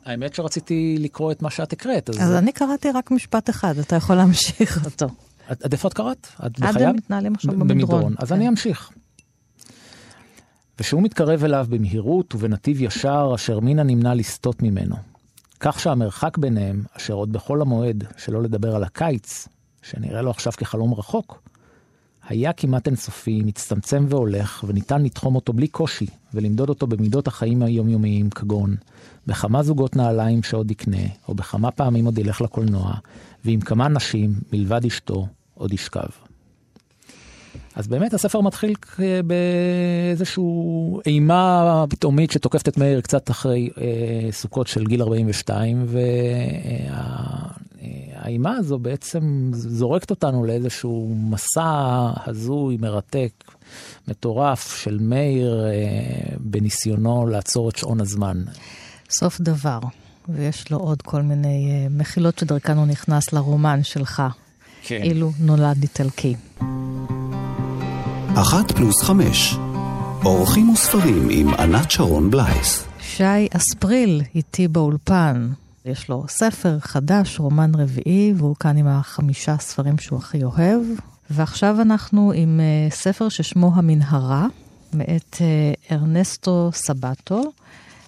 [0.05, 2.09] האמת שרציתי לקרוא את מה שאת הקראת.
[2.09, 5.07] אז, אז אני קראתי רק משפט אחד, אתה יכול להמשיך אותו.
[5.47, 6.27] עד איפה את קראת?
[6.45, 6.89] את בחייו?
[6.89, 7.77] עד מתנהלים עכשיו במדרון.
[7.77, 8.15] במדרון.
[8.17, 8.35] אז כן.
[8.35, 8.89] אני אמשיך.
[10.79, 14.95] ושהוא מתקרב אליו במהירות ובנתיב ישר, אשר מינה נמנע לסטות ממנו.
[15.59, 19.47] כך שהמרחק ביניהם, אשר עוד בחול המועד, שלא לדבר על הקיץ,
[19.81, 21.42] שנראה לו עכשיו כחלום רחוק,
[22.27, 28.29] היה כמעט אינסופי, מצטמצם והולך, וניתן לתחום אותו בלי קושי, ולמדוד אותו במידות החיים היומיומיים,
[28.29, 28.75] כגון
[29.27, 32.93] בכמה זוגות נעליים שעוד יקנה, או בכמה פעמים עוד ילך לקולנוע,
[33.45, 36.09] ועם כמה נשים, מלבד אשתו, עוד ישכב.
[37.75, 38.73] אז באמת הספר מתחיל
[39.25, 40.43] באיזושהי
[41.05, 45.85] אימה פתאומית שתוקפת את מאיר קצת אחרי אה, סוכות של גיל 42,
[48.23, 53.31] והאימה הזו בעצם זורקת אותנו לאיזשהו מסע הזוי, מרתק,
[54.07, 58.43] מטורף של מאיר אה, בניסיונו לעצור את שעון הזמן.
[59.09, 59.79] סוף דבר,
[60.29, 64.23] ויש לו עוד כל מיני אה, מחילות שדרכן הוא נכנס לרומן שלך.
[64.83, 65.01] כן.
[65.03, 66.35] אילו נולד איטלקי.
[68.35, 69.55] אחת פלוס חמש.
[70.25, 72.85] אורחים וספרים עם ענת שרון בלייס.
[73.01, 75.49] שי אספריל איתי באולפן.
[75.85, 80.81] יש לו ספר חדש, רומן רביעי, והוא כאן עם החמישה ספרים שהוא הכי אוהב.
[81.29, 84.47] ועכשיו אנחנו עם uh, ספר ששמו המנהרה,
[84.93, 87.51] מאת uh, ארנסטו סבטו,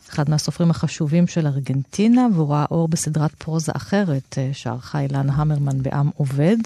[0.09, 5.83] אחד מהסופרים החשובים של ארגנטינה, והוא ראה אור בסדרת פרוזה אחרת uh, שערכה אילן המרמן
[5.83, 6.57] בעם עובד.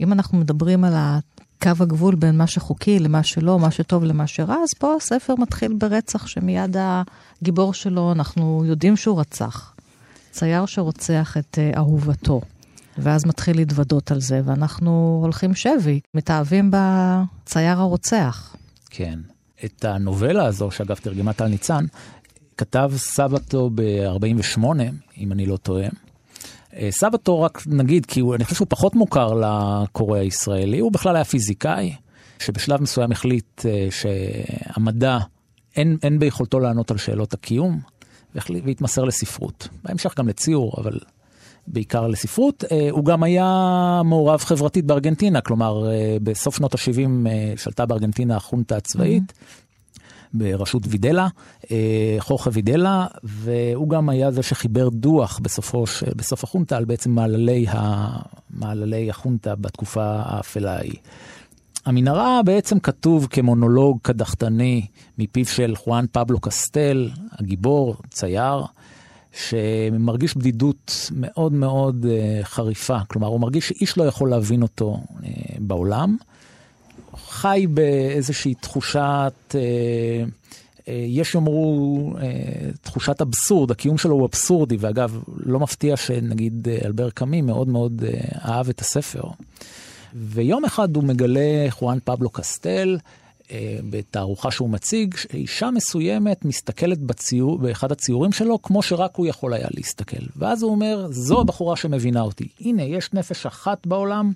[0.00, 0.94] אם אנחנו מדברים על
[1.62, 5.72] קו הגבול בין מה שחוקי למה שלא, מה שטוב למה שרע, אז פה הספר מתחיל
[5.78, 9.73] ברצח שמיד הגיבור שלו, אנחנו יודעים שהוא רצח.
[10.34, 12.40] צייר שרוצח את uh, אהובתו,
[12.98, 18.56] ואז מתחיל להתוודות על זה, ואנחנו הולכים שבי, מתאהבים בצייר הרוצח.
[18.90, 19.18] כן.
[19.64, 21.84] את הנובלה הזו, שאגב תרגמה טל ניצן,
[22.58, 24.64] כתב סבתו ב-48,
[25.18, 25.86] אם אני לא טועה.
[26.76, 31.16] אה, סבתו רק נגיד, כי הוא, אני חושב שהוא פחות מוכר לקורא הישראלי, הוא בכלל
[31.16, 31.94] היה פיזיקאי,
[32.38, 35.18] שבשלב מסוים החליט אה, שהמדע,
[35.76, 37.80] אין, אין ביכולתו לענות על שאלות הקיום,
[38.64, 39.68] והתמסר לספרות.
[39.84, 40.98] בהמשך גם לציור, אבל
[41.66, 42.64] בעיקר לספרות.
[42.72, 45.84] אה, הוא גם היה מעורב חברתית בארגנטינה, כלומר,
[46.22, 49.22] בסוף שנות ה-70 שלטה בארגנטינה החונטה הצבאית.
[49.22, 49.64] Mm-hmm.
[50.34, 51.28] בראשות וידלה,
[51.70, 55.84] אה, חורכה וידלה, והוא גם היה זה שחיבר דוח בסופו,
[56.16, 58.08] בסוף החונטה על בעצם מעללי, ה,
[58.50, 60.96] מעללי החונטה בתקופה האפלה ההיא.
[61.86, 64.86] המנהרה בעצם כתוב כמונולוג קדחתני
[65.18, 68.64] מפיו של חואן פבלו קסטל, הגיבור, צייר,
[69.32, 72.98] שמרגיש בדידות מאוד מאוד uh, חריפה.
[73.08, 75.24] כלומר, הוא מרגיש שאיש לא יכול להבין אותו uh,
[75.58, 76.16] בעולם.
[77.16, 79.60] חי באיזושהי תחושת, אה,
[80.88, 87.10] אה, יש יאמרו אה, תחושת אבסורד, הקיום שלו הוא אבסורדי, ואגב, לא מפתיע שנגיד אלבר
[87.10, 88.04] קאמי מאוד מאוד
[88.44, 89.22] אהב את הספר.
[90.14, 92.98] ויום אחד הוא מגלה, חואן פבלו קסטל,
[93.90, 99.68] בתערוכה שהוא מציג, אישה מסוימת מסתכלת בציור, באחד הציורים שלו כמו שרק הוא יכול היה
[99.70, 100.26] להסתכל.
[100.36, 102.48] ואז הוא אומר, זו הבחורה שמבינה אותי.
[102.60, 104.32] הנה, יש נפש אחת בעולם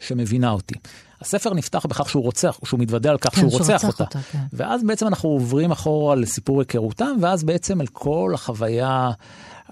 [0.00, 0.74] שמבינה אותי.
[1.20, 4.04] הספר נפתח בכך שהוא רוצח, שהוא מתוודה על כך כן, שהוא רוצח אותה.
[4.04, 4.38] אותה כן.
[4.52, 9.10] ואז בעצם אנחנו עוברים אחורה לסיפור היכרותם, ואז בעצם אל כל החוויה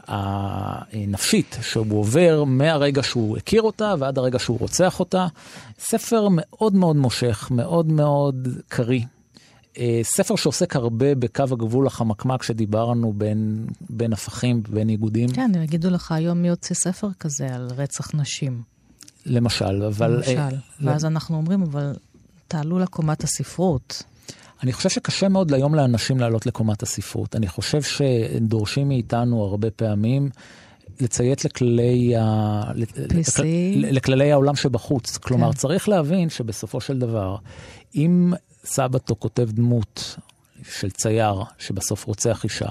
[0.06, 5.26] הנפשית שהוא עובר מהרגע שהוא הכיר אותה ועד הרגע שהוא רוצח אותה.
[5.78, 9.04] ספר מאוד מאוד מושך, מאוד מאוד קריא.
[9.78, 15.28] אה, ספר שעוסק הרבה בקו הגבול החמקמק שדיברנו בין, בין הפכים ובין איגודים.
[15.28, 18.62] כן, הם יגידו לך היום מי יוצא ספר כזה על רצח נשים.
[19.26, 20.16] למשל, אבל...
[20.16, 20.48] למשל, אה,
[20.80, 21.08] ואז לא...
[21.08, 21.92] אנחנו אומרים, אבל
[22.48, 24.02] תעלו לקומת הספרות.
[24.62, 27.36] אני חושב שקשה מאוד היום לאנשים לעלות לקומת הספרות.
[27.36, 30.30] אני חושב שדורשים מאיתנו הרבה פעמים
[31.00, 32.62] לציית לכללי, ה...
[33.08, 33.42] PC.
[33.76, 35.16] לכללי העולם שבחוץ.
[35.16, 35.58] כלומר, כן.
[35.58, 37.36] צריך להבין שבסופו של דבר,
[37.94, 38.32] אם
[38.64, 40.16] סבתו כותב דמות
[40.70, 42.68] של צייר שבסוף רוצח אישה,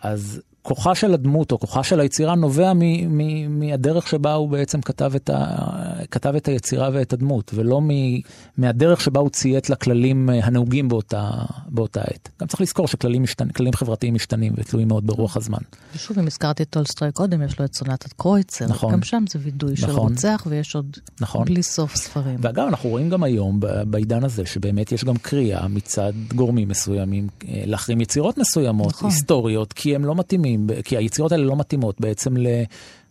[0.00, 4.80] אז כוחה של הדמות או כוחה של היצירה נובע מ- מ- מהדרך שבה הוא בעצם
[4.80, 8.20] כתב את, ה- כתב את היצירה ואת הדמות, ולא מ-
[8.58, 11.30] מהדרך שבה הוא ציית לכללים אה, הנהוגים באותה,
[11.68, 12.28] באותה עת.
[12.40, 13.48] גם צריך לזכור שכללים משתנ...
[13.48, 15.58] כללים חברתיים משתנים ותלויים מאוד ברוח הזמן.
[15.94, 18.66] ושוב, אם הזכרתי את טולסטרוי קודם, יש לו את סונטת קרויצר.
[18.68, 18.92] נכון.
[18.92, 20.10] גם שם זה וידוי של נכון.
[20.12, 21.44] רוצח, ויש עוד נכון.
[21.44, 22.36] בלי סוף ספרים.
[22.42, 27.62] ואגב, אנחנו רואים גם היום בעידן הזה שבאמת יש גם קריאה מצד גורמים מסוימים אה,
[27.66, 29.10] להחרים יצירות מסוימות, נכון.
[29.10, 32.34] היסטוריות, כי הם לא מתאימים, ב- כי היצירות האלה לא מתאימות בעצם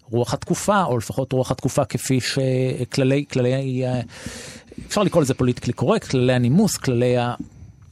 [0.10, 3.84] לרוח התקופה, או לפחות רוח התקופה כפי שכללי, כללי,
[4.88, 7.34] אפשר לקרוא לזה פוליטיקלי קורקט, כללי הנימוס, כללי ה...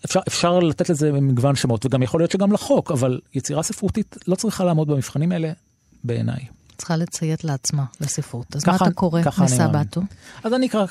[0.06, 4.36] אפשר, אפשר לתת לזה מגוון שמות, וגם יכול להיות שגם לחוק, אבל יצירה ספרותית לא
[4.36, 5.52] צריכה לעמוד במבחנים האלה
[6.04, 6.40] בעיניי.
[6.78, 8.56] צריכה לציית לעצמה, לספרות.
[8.56, 9.22] אז ככה- מה אתה קורא.
[9.44, 10.02] מסבתו?
[10.44, 10.86] אז אני אקרא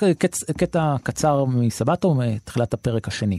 [0.57, 3.38] קטע קצר מסבתו מתחילת הפרק השני.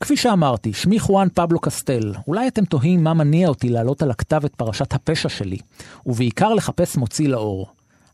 [0.00, 2.14] כפי שאמרתי, שמי חואן פבלו קסטל.
[2.28, 5.58] אולי אתם תוהים מה מניע אותי להעלות על הכתב את פרשת הפשע שלי,
[6.06, 7.66] ובעיקר לחפש מוציא לאור.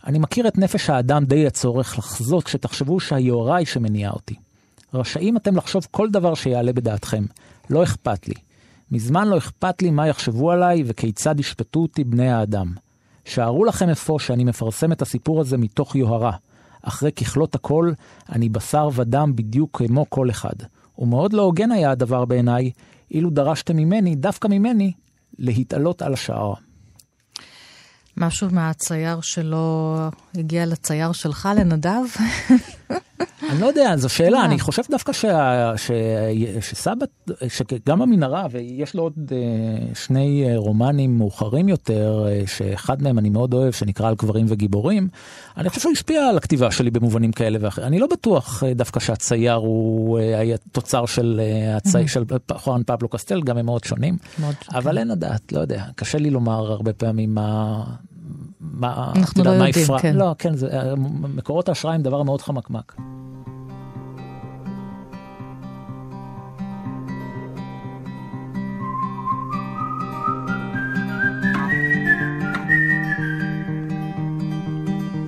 [0.07, 4.35] אני מכיר את נפש האדם די הצורך לחזות כשתחשבו שהיוהרה היא שמניעה אותי.
[4.95, 7.25] רשאים אתם לחשוב כל דבר שיעלה בדעתכם.
[7.71, 8.35] לא אכפת לי.
[8.91, 12.73] מזמן לא אכפת לי מה יחשבו עליי וכיצד ישפטו אותי בני האדם.
[13.25, 16.33] שערו לכם אפוא שאני מפרסם את הסיפור הזה מתוך יוהרה.
[16.83, 17.93] אחרי ככלות הכל,
[18.33, 20.55] אני בשר ודם בדיוק כמו כל אחד.
[20.99, 22.71] ומאוד לא הוגן היה הדבר בעיניי,
[23.11, 24.93] אילו דרשתם ממני, דווקא ממני,
[25.39, 26.55] להתעלות על השער.
[28.17, 29.97] משהו מהצייר שלו
[30.35, 32.03] הגיע לצייר שלך, לנדב?
[33.51, 34.45] אני לא יודע, זו שאלה?
[34.45, 35.13] אני חושב דווקא
[36.61, 37.07] שסבא,
[37.49, 43.31] שגם המנהרה, ויש לו עוד אה, שני אה, רומנים מאוחרים יותר, אה, שאחד מהם אני
[43.31, 45.09] מאוד אוהב, שנקרא על קברים וגיבורים,
[45.57, 47.87] אני חושב שהוא השפיע על הכתיבה שלי במובנים כאלה ואחרים.
[47.89, 50.19] אני לא בטוח דווקא שהצייר הוא
[50.73, 51.41] תוצר של
[52.53, 54.17] חואן פבלו קסטל, גם הם מאוד שונים,
[54.75, 54.99] אבל.
[54.99, 57.85] אין לדעת, לא יודע, קשה לי לומר הרבה פעמים מה...
[58.73, 59.99] מה, אנחנו לא יודעים, יפרע.
[59.99, 60.17] כן.
[60.17, 60.95] לא, כן, זה, אה,
[61.35, 62.97] מקורות ההשראה הם דבר מאוד חמקמק.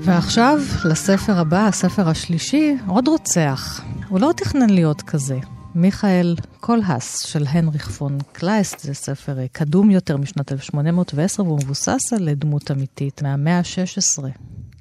[0.01, 3.81] ועכשיו, לספר הבא, הספר השלישי, עוד רוצח.
[4.09, 5.39] הוא לא תכנן להיות כזה.
[5.79, 12.13] מיכאל קולהס של הנריך פון קלייסט, זה ספר אה, קדום יותר משנת 1810, והוא מבוסס
[12.13, 14.25] על דמות אמיתית מהמאה ה-16.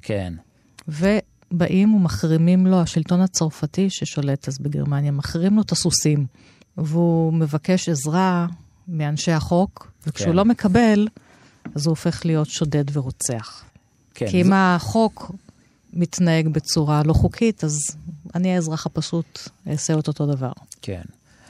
[0.02, 0.32] כן.
[0.88, 6.26] ובאים ומחרימים לו, השלטון הצרפתי ששולט אז בגרמניה, מחרים לו את הסוסים.
[6.76, 8.46] והוא מבקש עזרה
[8.88, 10.36] מאנשי החוק, וכשהוא כן.
[10.36, 11.08] לא מקבל,
[11.74, 13.64] אז הוא הופך להיות שודד ורוצח.
[14.14, 15.32] כן, כי אם זו- החוק
[15.92, 17.78] מתנהג בצורה לא חוקית, אז
[18.34, 19.38] אני האזרח הפשוט
[19.70, 20.52] אעשה את אותו דבר.
[20.82, 21.02] כן.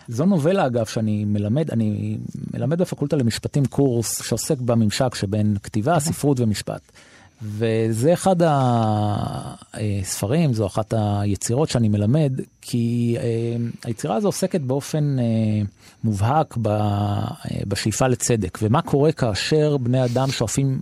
[0.09, 2.19] זו נובלה אגב שאני מלמד, אני
[2.55, 6.81] מלמד בפקולטה למשפטים קורס שעוסק בממשק שבין כתיבה, ספרות ומשפט.
[7.43, 8.37] וזה אחד
[9.75, 13.25] הספרים, זו אחת היצירות שאני מלמד, כי אה,
[13.85, 15.25] היצירה הזו עוסקת באופן אה,
[16.05, 17.25] מובהק אה,
[17.69, 20.81] בשאיפה לצדק, ומה קורה כאשר בני אדם שואפים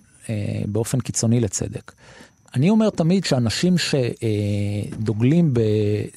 [0.66, 1.92] באופן קיצוני לצדק.
[2.56, 5.54] אני אומר תמיד שאנשים שדוגלים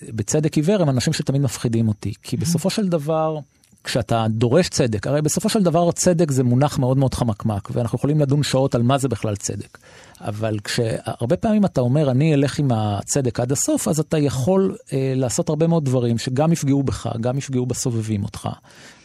[0.10, 3.38] בצדק עיוור הם אנשים שתמיד מפחידים אותי, כי בסופו של דבר,
[3.84, 8.20] כשאתה דורש צדק, הרי בסופו של דבר צדק זה מונח מאוד מאוד חמקמק, ואנחנו יכולים
[8.20, 9.78] לדון שעות על מה זה בכלל צדק.
[10.22, 15.14] אבל כשהרבה פעמים אתה אומר, אני אלך עם הצדק עד הסוף, אז אתה יכול אה,
[15.16, 18.50] לעשות הרבה מאוד דברים שגם יפגעו בך, גם יפגעו בסובבים אותך.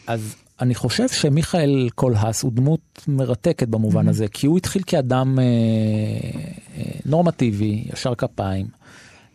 [0.07, 5.43] אז אני חושב שמיכאל קולהס הוא דמות מרתקת במובן הזה, כי הוא התחיל כאדם אה,
[6.77, 8.67] אה, נורמטיבי, ישר כפיים,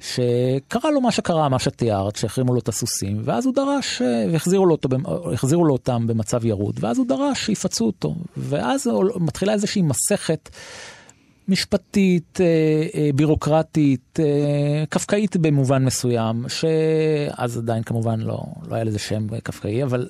[0.00, 4.66] שקרה לו מה שקרה, מה שתיארת, שהחרימו לו את הסוסים, ואז הוא דרש, אה, והחזירו
[4.66, 4.88] לו, אותו,
[5.32, 10.50] החזירו לו אותם במצב ירוד, ואז הוא דרש שיפצו אותו, ואז מתחילה איזושהי מסכת.
[11.50, 12.46] משפטית, אה,
[12.94, 19.82] אה, בירוקרטית, אה, קפקאית במובן מסוים, שאז עדיין כמובן לא, לא היה לזה שם קפקאי,
[19.82, 20.08] אבל...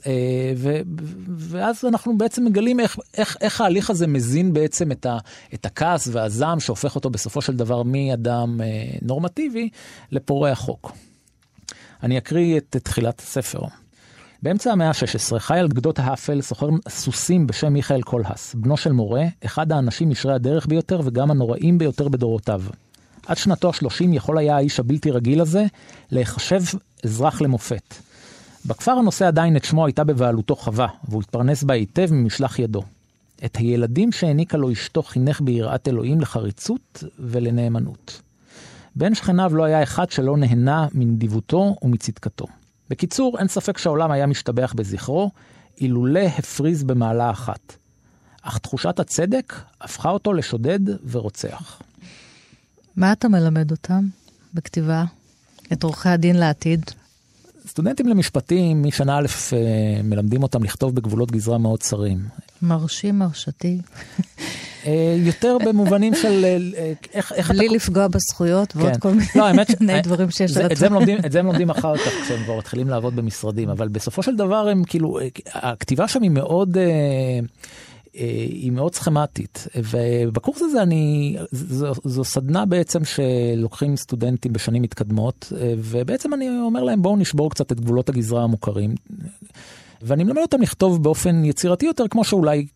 [0.57, 0.81] ו,
[1.29, 5.19] ואז אנחנו בעצם מגלים איך, איך, איך ההליך הזה מזין בעצם את, ה,
[5.55, 8.61] את הכעס והזעם שהופך אותו בסופו של דבר מאדם
[9.03, 9.69] נורמטיבי
[10.13, 10.93] לפורע חוק.
[12.03, 13.61] אני אקריא את תחילת הספר.
[14.43, 19.25] באמצע המאה ה-16 חי על גדות האפל סוחר סוסים בשם מיכאל קולהס, בנו של מורה,
[19.45, 22.63] אחד האנשים ישרי הדרך ביותר וגם הנוראים ביותר בדורותיו.
[23.27, 25.65] עד שנתו ה-30 יכול היה האיש הבלתי רגיל הזה
[26.11, 26.63] להיחשב
[27.05, 27.95] אזרח למופת.
[28.67, 32.83] בכפר הנושא עדיין את שמו הייתה בבעלותו חווה, והוא התפרנס בה היטב ממשלח ידו.
[33.45, 38.21] את הילדים שהעניקה לו אשתו חינך ביראת אלוהים לחריצות ולנאמנות.
[38.97, 42.47] בין שכניו לא היה אחד שלא נהנה מנדיבותו ומצדקתו.
[42.91, 45.31] בקיצור, אין ספק שהעולם היה משתבח בזכרו,
[45.81, 47.77] אילולא הפריז במעלה אחת.
[48.43, 50.81] אך תחושת הצדק הפכה אותו לשודד
[51.11, 51.83] ורוצח.
[52.97, 54.07] מה אתה מלמד אותם
[54.55, 55.05] בכתיבה?
[55.73, 56.91] את עורכי הדין לעתיד?
[57.67, 62.19] סטודנטים למשפטים משנה א' אה, מלמדים אותם לכתוב בגבולות גזרה מאוד צרים.
[62.63, 63.79] מרשים, מרשתי.
[64.87, 67.75] אה, יותר במובנים של אה, איך, איך בלי אתה...
[67.75, 68.99] לפגוע בזכויות ועוד כן.
[68.99, 69.75] כל מיני לא, האמת ש-
[70.09, 70.89] דברים שיש זה, את, זה.
[70.89, 74.37] לומדים, את זה הם לומדים אחר כך כשהם כבר מתחילים לעבוד במשרדים, אבל בסופו של
[74.37, 80.83] דבר הם כאילו, אה, הכתיבה שם היא מאוד, אה, אה, היא מאוד סכמטית, ובקורס הזה
[80.83, 87.17] אני, זו, זו סדנה בעצם שלוקחים סטודנטים בשנים מתקדמות, אה, ובעצם אני אומר להם בואו
[87.17, 88.95] נשבור קצת את גבולות הגזרה המוכרים,
[90.03, 92.67] ואני מלמד אותם לכתוב באופן יצירתי יותר, כמו שאולי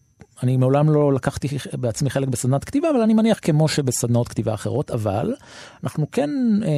[0.42, 4.90] אני מעולם לא לקחתי בעצמי חלק בסדנת כתיבה, אבל אני מניח כמו שבסדנאות כתיבה אחרות,
[4.90, 5.34] אבל
[5.84, 6.30] אנחנו כן
[6.64, 6.68] אה,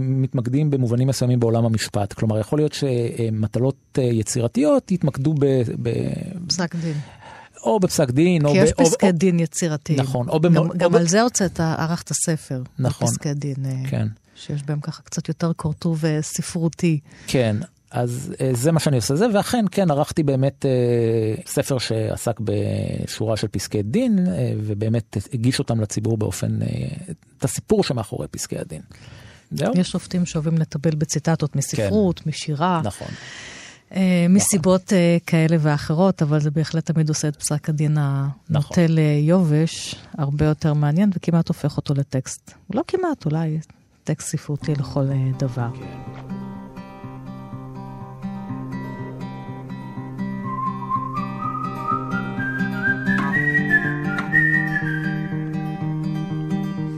[0.00, 2.12] מתמקדים במובנים מסוימים בעולם המשפט.
[2.12, 5.46] כלומר, יכול להיות שמטלות אה, יצירתיות יתמקדו ב,
[5.82, 5.90] ב,
[6.48, 6.94] פסק דין.
[7.64, 10.00] או בפסק דין, או כי יש ב, פסקי או, דין יצירתיים.
[10.00, 12.62] נכון, או במ- גם, או גם ב- על זה הוצאת, ערכת ספר.
[12.78, 13.08] נכון.
[13.08, 13.54] פסקי דין.
[13.64, 17.00] אה, כן, שיש בהם ככה קצת יותר קורטוב ספרותי.
[17.26, 17.56] כן.
[17.90, 23.36] אז אה, זה מה שאני עושה זה, ואכן, כן, ערכתי באמת אה, ספר שעסק בשורה
[23.36, 26.68] של פסקי דין, אה, ובאמת הגיש אותם לציבור באופן, אה,
[27.38, 28.82] את הסיפור שמאחורי פסקי הדין.
[29.50, 29.72] זהו?
[29.76, 33.08] יש שופטים שאוהבים לטבל בציטטות מספרות, משירה, נכון.
[34.28, 40.44] מסיבות אה, כאלה ואחרות, אבל זה בהחלט תמיד עושה את פסק הדין הנוטה ליובש הרבה
[40.44, 42.52] יותר מעניין, וכמעט הופך אותו לטקסט.
[42.74, 43.58] לא כמעט, אולי
[44.04, 45.04] טקסט ספרותי לכל
[45.38, 45.68] דבר.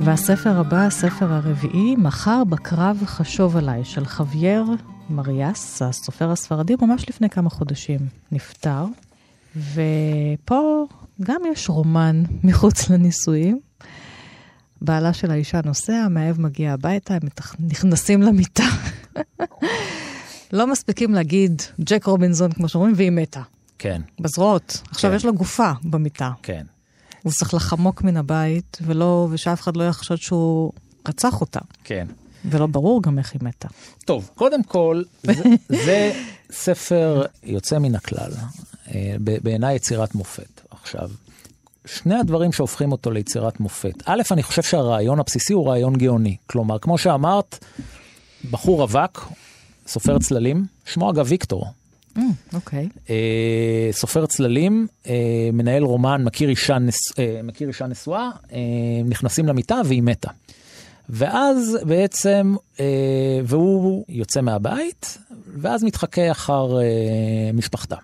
[0.04, 4.64] והספר הבא, הספר הרביעי, מחר בקרב חשוב עליי, של חווייר
[5.10, 7.98] מריאס, הסופר הספרדי, ממש לפני כמה חודשים
[8.32, 8.84] נפטר.
[9.56, 10.86] ופה
[11.22, 13.60] גם יש רומן מחוץ לנישואים.
[14.80, 17.20] בעלה של האישה נוסע, המאהב מגיע הביתה, הם
[17.60, 18.64] נכנסים למיטה.
[20.52, 23.42] לא מספיקים להגיד ג'ק רובינזון, כמו שאומרים, והיא מתה.
[23.78, 24.82] כן, בזרועות.
[24.90, 25.16] עכשיו כן.
[25.16, 26.30] יש לו גופה במיטה.
[26.42, 26.64] כן.
[27.22, 30.72] הוא צריך לחמוק מן הבית, ולא, ושאף אחד לא יחשוד שהוא
[31.08, 31.60] רצח אותה.
[31.84, 32.06] כן.
[32.44, 33.68] ולא ברור גם איך היא מתה.
[34.04, 35.42] טוב, קודם כל, זה,
[35.86, 36.12] זה
[36.50, 38.32] ספר יוצא מן הכלל.
[38.94, 40.60] אה, בעיניי יצירת מופת.
[40.70, 41.10] עכשיו,
[41.86, 44.02] שני הדברים שהופכים אותו ליצירת מופת.
[44.04, 46.36] א', אני חושב שהרעיון הבסיסי הוא רעיון גאוני.
[46.46, 47.64] כלומר, כמו שאמרת,
[48.50, 49.28] בחור רווק,
[49.86, 51.66] סופר צללים, שמו אגב ויקטור.
[52.54, 52.88] אוקיי.
[53.10, 55.14] אה, סופר צללים, אה,
[55.52, 58.58] מנהל רומן, מכיר אישה, נס, אה, מכיר אישה נשואה, אה,
[59.04, 60.30] נכנסים למיטה והיא מתה.
[61.08, 62.84] ואז בעצם, אה,
[63.44, 65.18] והוא יוצא מהבית,
[65.56, 66.84] ואז מתחכה אחר אה,
[67.54, 67.96] משפחתה.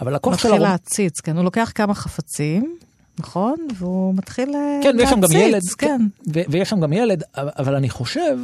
[0.00, 0.62] אבל הכוח של מתחיל.
[0.62, 2.76] להציץ, כן, הוא לוקח כמה חפצים,
[3.18, 3.56] נכון?
[3.78, 6.00] והוא מתחיל אה, כן, ויש שם גם ילד, כן.
[6.34, 8.38] ו- ויש שם גם ילד, אבל אני חושב,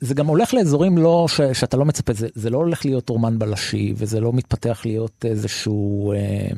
[0.00, 3.38] זה גם הולך לאזורים לא, ש- שאתה לא מצפה, זה, זה לא הולך להיות רומן
[3.38, 6.48] בלשי, וזה לא מתפתח להיות איזשהו אה,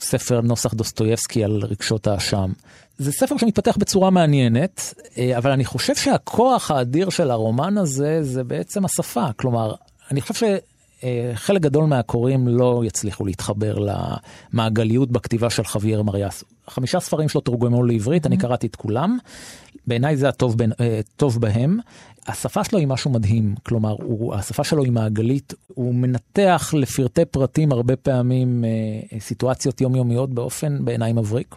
[0.00, 2.52] ספר נוסח דוסטויבסקי על רגשות האשם.
[2.98, 8.44] זה ספר שמתפתח בצורה מעניינת, אה, אבל אני חושב שהכוח האדיר של הרומן הזה זה
[8.44, 9.26] בעצם השפה.
[9.36, 9.74] כלומר,
[10.10, 10.42] אני חושב ש...
[11.04, 13.76] אה, חלק גדול מהקוראים לא יצליחו להתחבר
[14.52, 16.44] למעגליות בכתיבה של חוויאר מריאס.
[16.68, 19.18] חמישה ספרים שלו תורגמו לעברית, אני קראתי את כולם.
[19.86, 21.78] בעיניי זה הטוב בין, אה, טוב בהם.
[22.26, 27.72] השפה שלו היא משהו מדהים, כלומר, הוא, השפה שלו היא מעגלית, הוא מנתח לפרטי פרטים
[27.72, 31.54] הרבה פעמים אה, סיטואציות יומיומיות באופן בעיניי מבריק.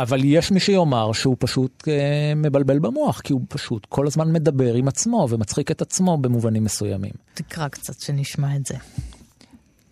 [0.00, 4.74] אבל יש מי שיאמר שהוא פשוט אה, מבלבל במוח, כי הוא פשוט כל הזמן מדבר
[4.74, 7.12] עם עצמו ומצחיק את עצמו במובנים מסוימים.
[7.34, 8.74] תקרא קצת שנשמע את זה.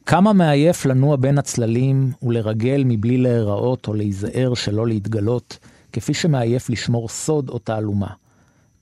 [0.06, 5.58] כמה מעייף לנוע בין הצללים ולרגל מבלי להיראות או להיזהר שלא להתגלות,
[5.93, 8.11] כפי שמעייף לשמור סוד או תעלומה.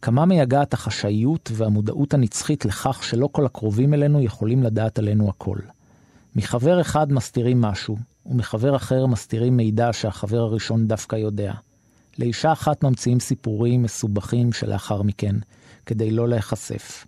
[0.02, 5.58] כמה מייגעת החשאיות והמודעות הנצחית לכך שלא כל הקרובים אלינו יכולים לדעת עלינו הכל.
[6.36, 7.96] מחבר אחד מסתירים משהו,
[8.26, 11.52] ומחבר אחר מסתירים מידע שהחבר הראשון דווקא יודע.
[12.18, 15.36] לאישה אחת ממציאים סיפורים מסובכים שלאחר מכן,
[15.86, 17.06] כדי לא להיחשף.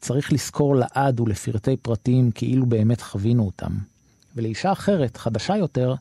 [0.00, 3.72] צריך לזכור לעד ולפרטי פרטים כאילו באמת חווינו אותם.
[4.36, 5.94] ולאישה אחרת, חדשה יותר,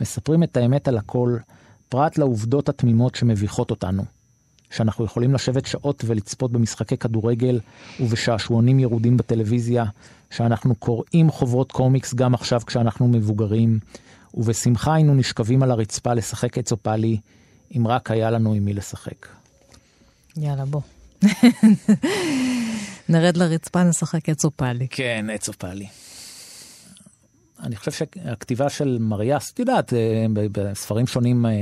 [0.00, 1.36] מספרים את האמת על הכל,
[1.92, 4.04] פרט לעובדות התמימות שמביכות אותנו.
[4.70, 7.60] שאנחנו יכולים לשבת שעות ולצפות במשחקי כדורגל
[8.00, 9.84] ובשעשועונים ירודים בטלוויזיה,
[10.30, 13.78] שאנחנו קוראים חוברות קומיקס גם עכשיו כשאנחנו מבוגרים,
[14.34, 17.18] ובשמחה היינו נשכבים על הרצפה לשחק אצופלי,
[17.76, 19.26] אם רק היה לנו עם מי לשחק.
[20.36, 20.80] יאללה, בוא.
[23.08, 24.86] נרד לרצפה, נשחק אצופלי.
[24.90, 25.86] כן, אצופלי.
[27.62, 31.52] אני חושב שהכתיבה של מריאס, את יודעת, אה, בספרים שונים, אה,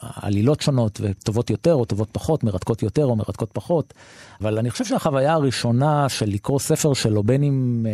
[0.00, 3.94] עלילות שונות, וטובות יותר או טובות פחות, מרתקות יותר או מרתקות פחות,
[4.40, 7.86] אבל אני חושב שהחוויה הראשונה של לקרוא ספר שלו, בין אם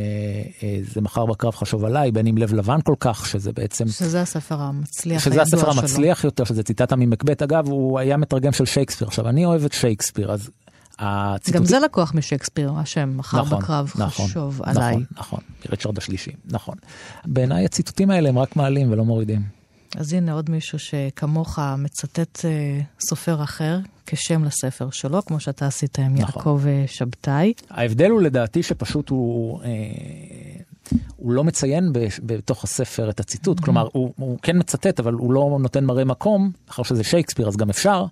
[0.62, 3.88] אה, זה מחר בקרב חשוב עליי, בין אם לב לבן כל כך, שזה בעצם...
[3.88, 6.28] שזה הספר המצליח שזה הספר המצליח שלו.
[6.28, 7.42] יותר, שזה ציטטה ממקבט.
[7.42, 9.08] אגב, הוא היה מתרגם של שייקספיר.
[9.08, 10.50] עכשיו, אני אוהב את שייקספיר, אז
[10.98, 11.60] הציטוט...
[11.60, 14.94] גם זה לקוח משייקספיר, השם, מחר נכון, בקרב נכון, חשוב נכון, עליי.
[14.94, 15.40] נכון, נכון,
[15.70, 16.74] ריצ'רד השלישי, נכון.
[17.24, 19.42] בעיניי הציטוטים האלה הם רק מעלים ולא מורידים.
[19.96, 25.98] אז הנה עוד מישהו שכמוך מצטט אה, סופר אחר כשם לספר שלו, כמו שאתה עשית
[25.98, 26.20] עם נכון.
[26.36, 27.52] יעקב אה, שבתאי.
[27.70, 29.60] ההבדל הוא לדעתי שפשוט הוא...
[29.62, 29.68] אה,
[31.16, 31.92] הוא לא מציין
[32.22, 33.62] בתוך הספר את הציטוט, mm-hmm.
[33.64, 37.56] כלומר, הוא, הוא כן מצטט, אבל הוא לא נותן מראה מקום, אחר שזה שייקספיר אז
[37.56, 38.04] גם אפשר,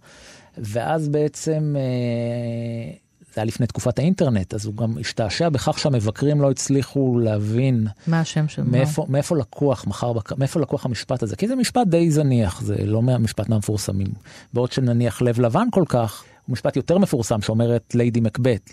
[0.59, 2.93] ואז בעצם, אה,
[3.35, 7.87] זה היה לפני תקופת האינטרנט, אז הוא גם השתעשע בכך שהמבקרים לא הצליחו להבין...
[8.07, 12.11] מה השם של מאיפה, מאיפה לקוח מחר, מאיפה לקוח המשפט הזה, כי זה משפט די
[12.11, 14.13] זניח, זה לא משפט מהמפורסמים.
[14.53, 18.71] בעוד שנניח לב לבן כל כך, הוא משפט יותר מפורסם שאומרת ליידי מקבט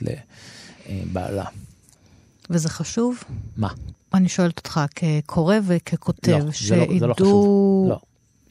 [0.90, 1.46] לבעלה.
[2.50, 3.24] וזה חשוב?
[3.58, 3.70] מה?
[4.14, 7.00] אני שואלת אותך כקורא וככותב, לא, שידעו...
[7.00, 8.00] זה לא, זה לא לא.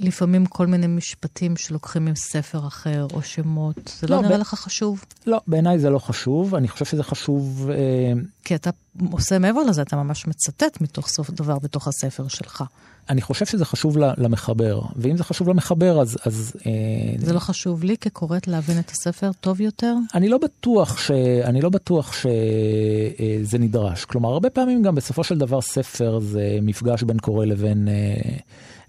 [0.01, 4.40] לפעמים כל מיני משפטים שלוקחים מספר אחר, או שמות, זה לא, לא נראה ב...
[4.40, 5.05] לך חשוב?
[5.26, 7.70] לא, בעיניי זה לא חשוב, אני חושב שזה חשוב...
[7.70, 8.12] אה...
[8.44, 8.70] כי אתה
[9.11, 12.64] עושה מעבר לזה, אתה ממש מצטט מתוך סוף דבר בתוך הספר שלך.
[13.09, 16.16] אני חושב שזה חשוב למחבר, ואם זה חשוב למחבר, אז...
[16.24, 16.72] אז אה...
[17.18, 19.94] זה לא חשוב לי כקוראת להבין את הספר טוב יותר?
[20.14, 21.11] אני לא בטוח, ש...
[21.44, 24.05] אני לא בטוח שזה אה, נדרש.
[24.05, 27.88] כלומר, הרבה פעמים גם בסופו של דבר ספר זה מפגש בין קורא לבין...
[27.88, 28.36] אה...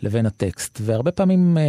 [0.02, 0.80] לבין הטקסט.
[0.82, 1.64] והרבה פעמים אה,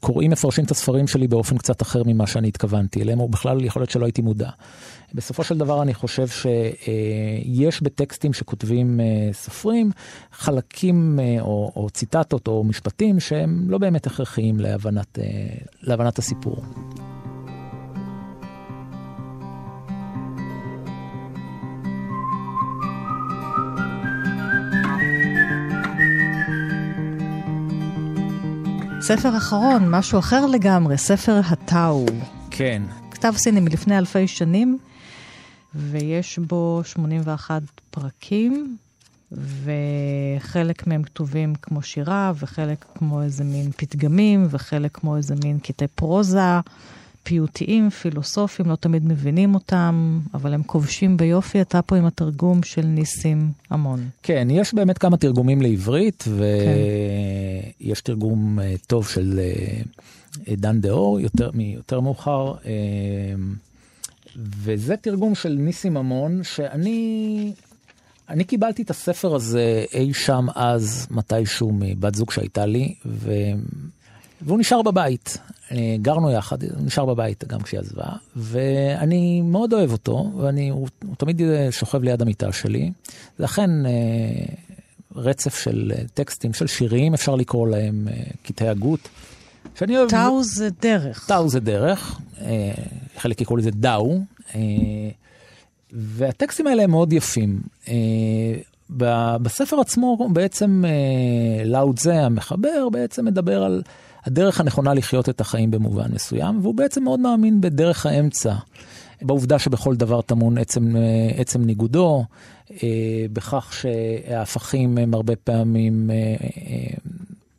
[0.00, 3.82] קוראים מפרשים את הספרים שלי באופן קצת אחר ממה שאני התכוונתי אליהם, או בכלל יכול
[3.82, 4.50] להיות שלא הייתי מודע.
[5.14, 9.90] בסופו של דבר אני חושב שיש אה, בטקסטים שכותבים אה, סופרים
[10.32, 15.24] חלקים אה, או, או ציטטות או משפטים שהם לא באמת הכרחיים להבנת, אה,
[15.82, 16.62] להבנת הסיפור.
[29.00, 32.06] ספר אחרון, משהו אחר לגמרי, ספר הטאו.
[32.50, 32.82] כן.
[33.10, 34.78] כתב סיני מלפני אלפי שנים,
[35.74, 38.76] ויש בו 81 פרקים,
[39.32, 45.88] וחלק מהם כתובים כמו שירה, וחלק כמו איזה מין פתגמים, וחלק כמו איזה מין קטעי
[45.88, 46.60] פרוזה.
[47.28, 51.60] פיוטיים, פילוסופיים, לא תמיד מבינים אותם, אבל הם כובשים ביופי.
[51.60, 54.08] אתה פה עם התרגום של ניסים המון.
[54.22, 58.12] כן, יש באמת כמה תרגומים לעברית, ויש כן.
[58.12, 59.40] תרגום uh, טוב של
[60.34, 62.66] uh, דן דאור, יותר, יותר מאוחר, uh,
[64.36, 67.52] וזה תרגום של ניסים המון, שאני...
[68.28, 73.32] אני קיבלתי את הספר הזה אי שם אז, מתישהו, מבת זוג שהייתה לי, ו...
[74.42, 75.38] והוא נשאר בבית.
[75.72, 80.88] אה, גרנו יחד, הוא נשאר בבית גם כשהיא עזבה, ואני מאוד אוהב אותו, ואני, הוא,
[81.06, 82.92] הוא תמיד שוכב ליד המיטה שלי.
[83.38, 83.90] זה אכן אה,
[85.16, 89.08] רצף של אה, טקסטים, של שירים, אפשר לקרוא להם אה, קטעי הגות.
[89.78, 90.10] שאני אוהב...
[90.10, 91.26] טאו זה דרך.
[91.26, 92.72] טאו זה דרך, אה,
[93.16, 94.20] חלק יקראו לזה דאו,
[94.54, 94.60] אה,
[95.92, 97.60] והטקסטים האלה הם מאוד יפים.
[97.88, 97.94] אה,
[99.42, 103.82] בספר עצמו בעצם אה, לאוד זה המחבר בעצם מדבר על
[104.24, 108.54] הדרך הנכונה לחיות את החיים במובן מסוים, והוא בעצם מאוד מאמין בדרך האמצע,
[109.22, 110.96] בעובדה שבכל דבר טמון עצם,
[111.36, 112.24] עצם ניגודו,
[112.70, 116.96] אה, בכך שההפכים הם הרבה פעמים אה, אה,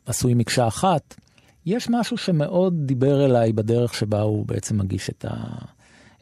[0.06, 1.14] עשויים מקשה אחת.
[1.66, 5.34] יש משהו שמאוד דיבר אליי בדרך שבה הוא בעצם מגיש את, ה,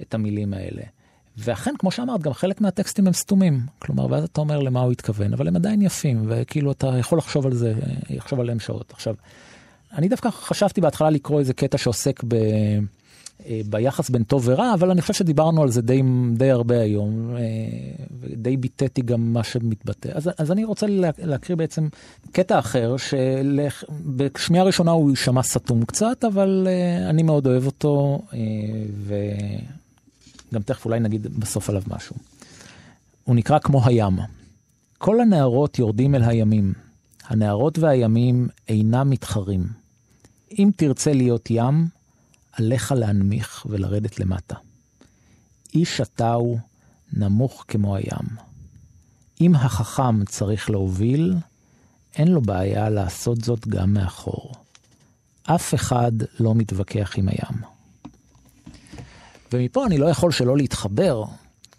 [0.02, 0.82] את המילים האלה.
[1.36, 3.60] ואכן, כמו שאמרת, גם חלק מהטקסטים הם סתומים.
[3.78, 7.46] כלומר, ואז אתה אומר למה הוא התכוון, אבל הם עדיין יפים, וכאילו אתה יכול לחשוב
[7.46, 7.74] על זה,
[8.10, 8.92] לחשוב עליהם שעות.
[8.94, 9.14] עכשיו,
[9.92, 12.34] אני דווקא חשבתי בהתחלה לקרוא איזה קטע שעוסק ב...
[13.46, 17.36] אה, ביחס בין טוב ורע, אבל אני חושב שדיברנו על זה די, די הרבה היום,
[17.36, 17.42] אה,
[18.20, 20.08] ודי ביטאתי גם מה שמתבטא.
[20.14, 20.86] אז, אז אני רוצה
[21.18, 21.88] להקריא בעצם
[22.32, 28.22] קטע אחר, שבשמיעה ראשונה הוא יישמע סתום קצת, אבל אה, אני מאוד אוהב אותו,
[29.06, 32.16] וגם תכף אולי נגיד בסוף עליו משהו.
[33.24, 34.18] הוא נקרא כמו הים.
[34.98, 36.87] כל הנערות יורדים אל הימים.
[37.28, 39.66] הנערות והימים אינם מתחרים.
[40.58, 41.88] אם תרצה להיות ים,
[42.52, 44.54] עליך להנמיך ולרדת למטה.
[45.74, 46.58] איש אתה הוא
[47.12, 48.26] נמוך כמו הים.
[49.40, 51.34] אם החכם צריך להוביל,
[52.16, 54.52] אין לו בעיה לעשות זאת גם מאחור.
[55.42, 57.62] אף אחד לא מתווכח עם הים.
[59.52, 61.24] ומפה אני לא יכול שלא להתחבר.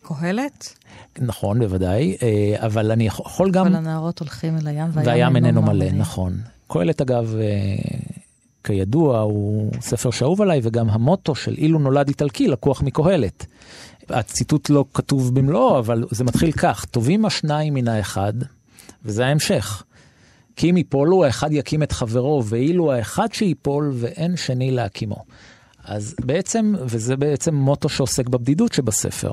[0.01, 0.73] קהלת?
[1.19, 3.67] נכון, בוודאי, אה, אבל אני יכול גם...
[3.67, 6.37] כל הנערות הולכים אל הים והים איננו מלא, נכון.
[6.67, 7.99] קהלת אגב, אה,
[8.63, 13.45] כידוע, הוא ספר שאהוב עליי, וגם המוטו של אילו נולד איטלקי לקוח מקהלת.
[14.09, 18.33] הציטוט לא כתוב במלואו, אבל זה מתחיל כך, טובים השניים מן האחד,
[19.05, 19.83] וזה ההמשך.
[20.55, 25.23] כי אם יפולו, האחד יקים את חברו, ואילו האחד שיפול ואין שני להקימו.
[25.83, 29.31] אז בעצם, וזה בעצם מוטו שעוסק בבדידות שבספר.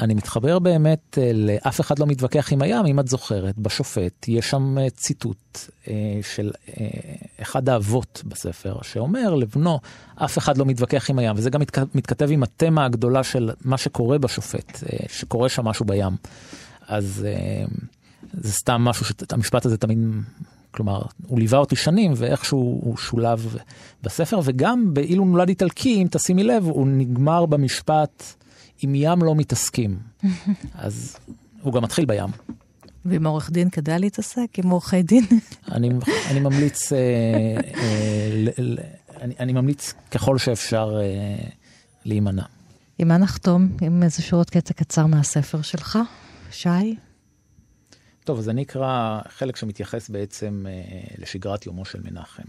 [0.00, 4.50] אני מתחבר באמת אה, לאף אחד לא מתווכח עם הים, אם את זוכרת, בשופט יש
[4.50, 6.50] שם אה, ציטוט אה, של
[7.42, 9.80] אחד האבות בספר, שאומר לבנו,
[10.14, 11.60] אף אחד לא מתווכח עם הים, וזה גם
[11.94, 16.16] מתכתב עם התמה הגדולה של מה שקורה בשופט, שקורה שם משהו בים.
[16.88, 17.26] אז
[18.32, 19.98] זה סתם משהו שהמשפט הזה תמיד,
[20.70, 23.56] כלומר, הוא ליווה אותי שנים, ואיכשהו הוא שולב
[24.02, 28.37] בספר, וגם באילו נולד איטלקי, אם תשימי לב, הוא נגמר במשפט.
[28.82, 29.98] עם ים לא מתעסקים.
[30.74, 31.16] אז
[31.62, 32.30] הוא גם מתחיל בים.
[33.04, 34.58] ועם עורך דין כדאי להתעסק?
[34.58, 35.24] עם עורכי דין?
[35.72, 35.90] אני,
[36.30, 36.98] אני ממליץ, אה,
[37.74, 38.78] אה, ל, ל,
[39.20, 41.48] אני, אני ממליץ ככל שאפשר אה,
[42.04, 42.42] להימנע.
[42.98, 43.68] עם מה נחתום?
[43.80, 45.98] עם איזשהו עוד קטע קצר מהספר שלך,
[46.50, 46.96] שי?
[48.24, 52.42] טוב, אז אני אקרא חלק שמתייחס בעצם אה, לשגרת יומו של מנחם.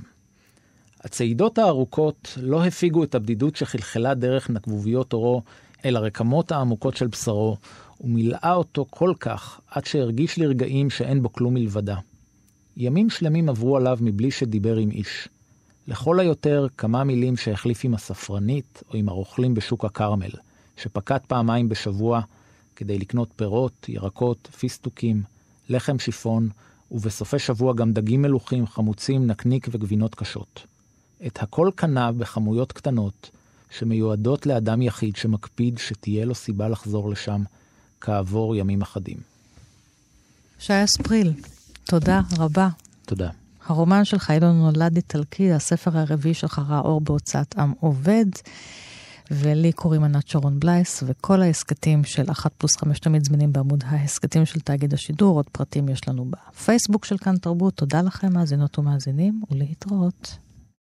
[1.03, 5.41] הצעידות הארוכות לא הפיגו את הבדידות שחלחלה דרך נקבוביות עורו
[5.85, 7.57] אל הרקמות העמוקות של בשרו,
[8.01, 11.97] ומילאה אותו כל כך, עד שהרגיש לרגעים שאין בו כלום מלבדה.
[12.77, 15.27] ימים שלמים עברו עליו מבלי שדיבר עם איש.
[15.87, 20.31] לכל היותר כמה מילים שהחליף עם הספרנית או עם הרוכלים בשוק הכרמל,
[20.77, 22.21] שפקד פעמיים בשבוע
[22.75, 25.23] כדי לקנות פירות, ירקות, פיסטוקים,
[25.69, 26.49] לחם שיפון,
[26.91, 30.65] ובסופי שבוע גם דגים מלוכים, חמוצים, נקניק וגבינות קשות.
[31.27, 33.29] את הכל קנה בכמויות קטנות,
[33.69, 37.43] שמיועדות לאדם יחיד שמקפיד שתהיה לו סיבה לחזור לשם
[38.01, 39.17] כעבור ימים אחדים.
[40.59, 41.33] שי אספריל,
[41.83, 42.69] תודה רבה.
[43.05, 43.29] תודה.
[43.65, 48.25] הרומן שלך, אילון נולד איטלקי, הספר הרביעי שלך ראה אור בהוצאת עם עובד,
[49.31, 54.45] ולי קוראים ענת שרון בלייס, וכל ההסכתים של אחת פלוס חמש תמיד זמינים בעמוד ההסכתים
[54.45, 57.73] של תאגיד השידור, עוד פרטים יש לנו בפייסבוק של כאן תרבות.
[57.73, 60.37] תודה לכם, מאזינות ומאזינים, ולהתראות.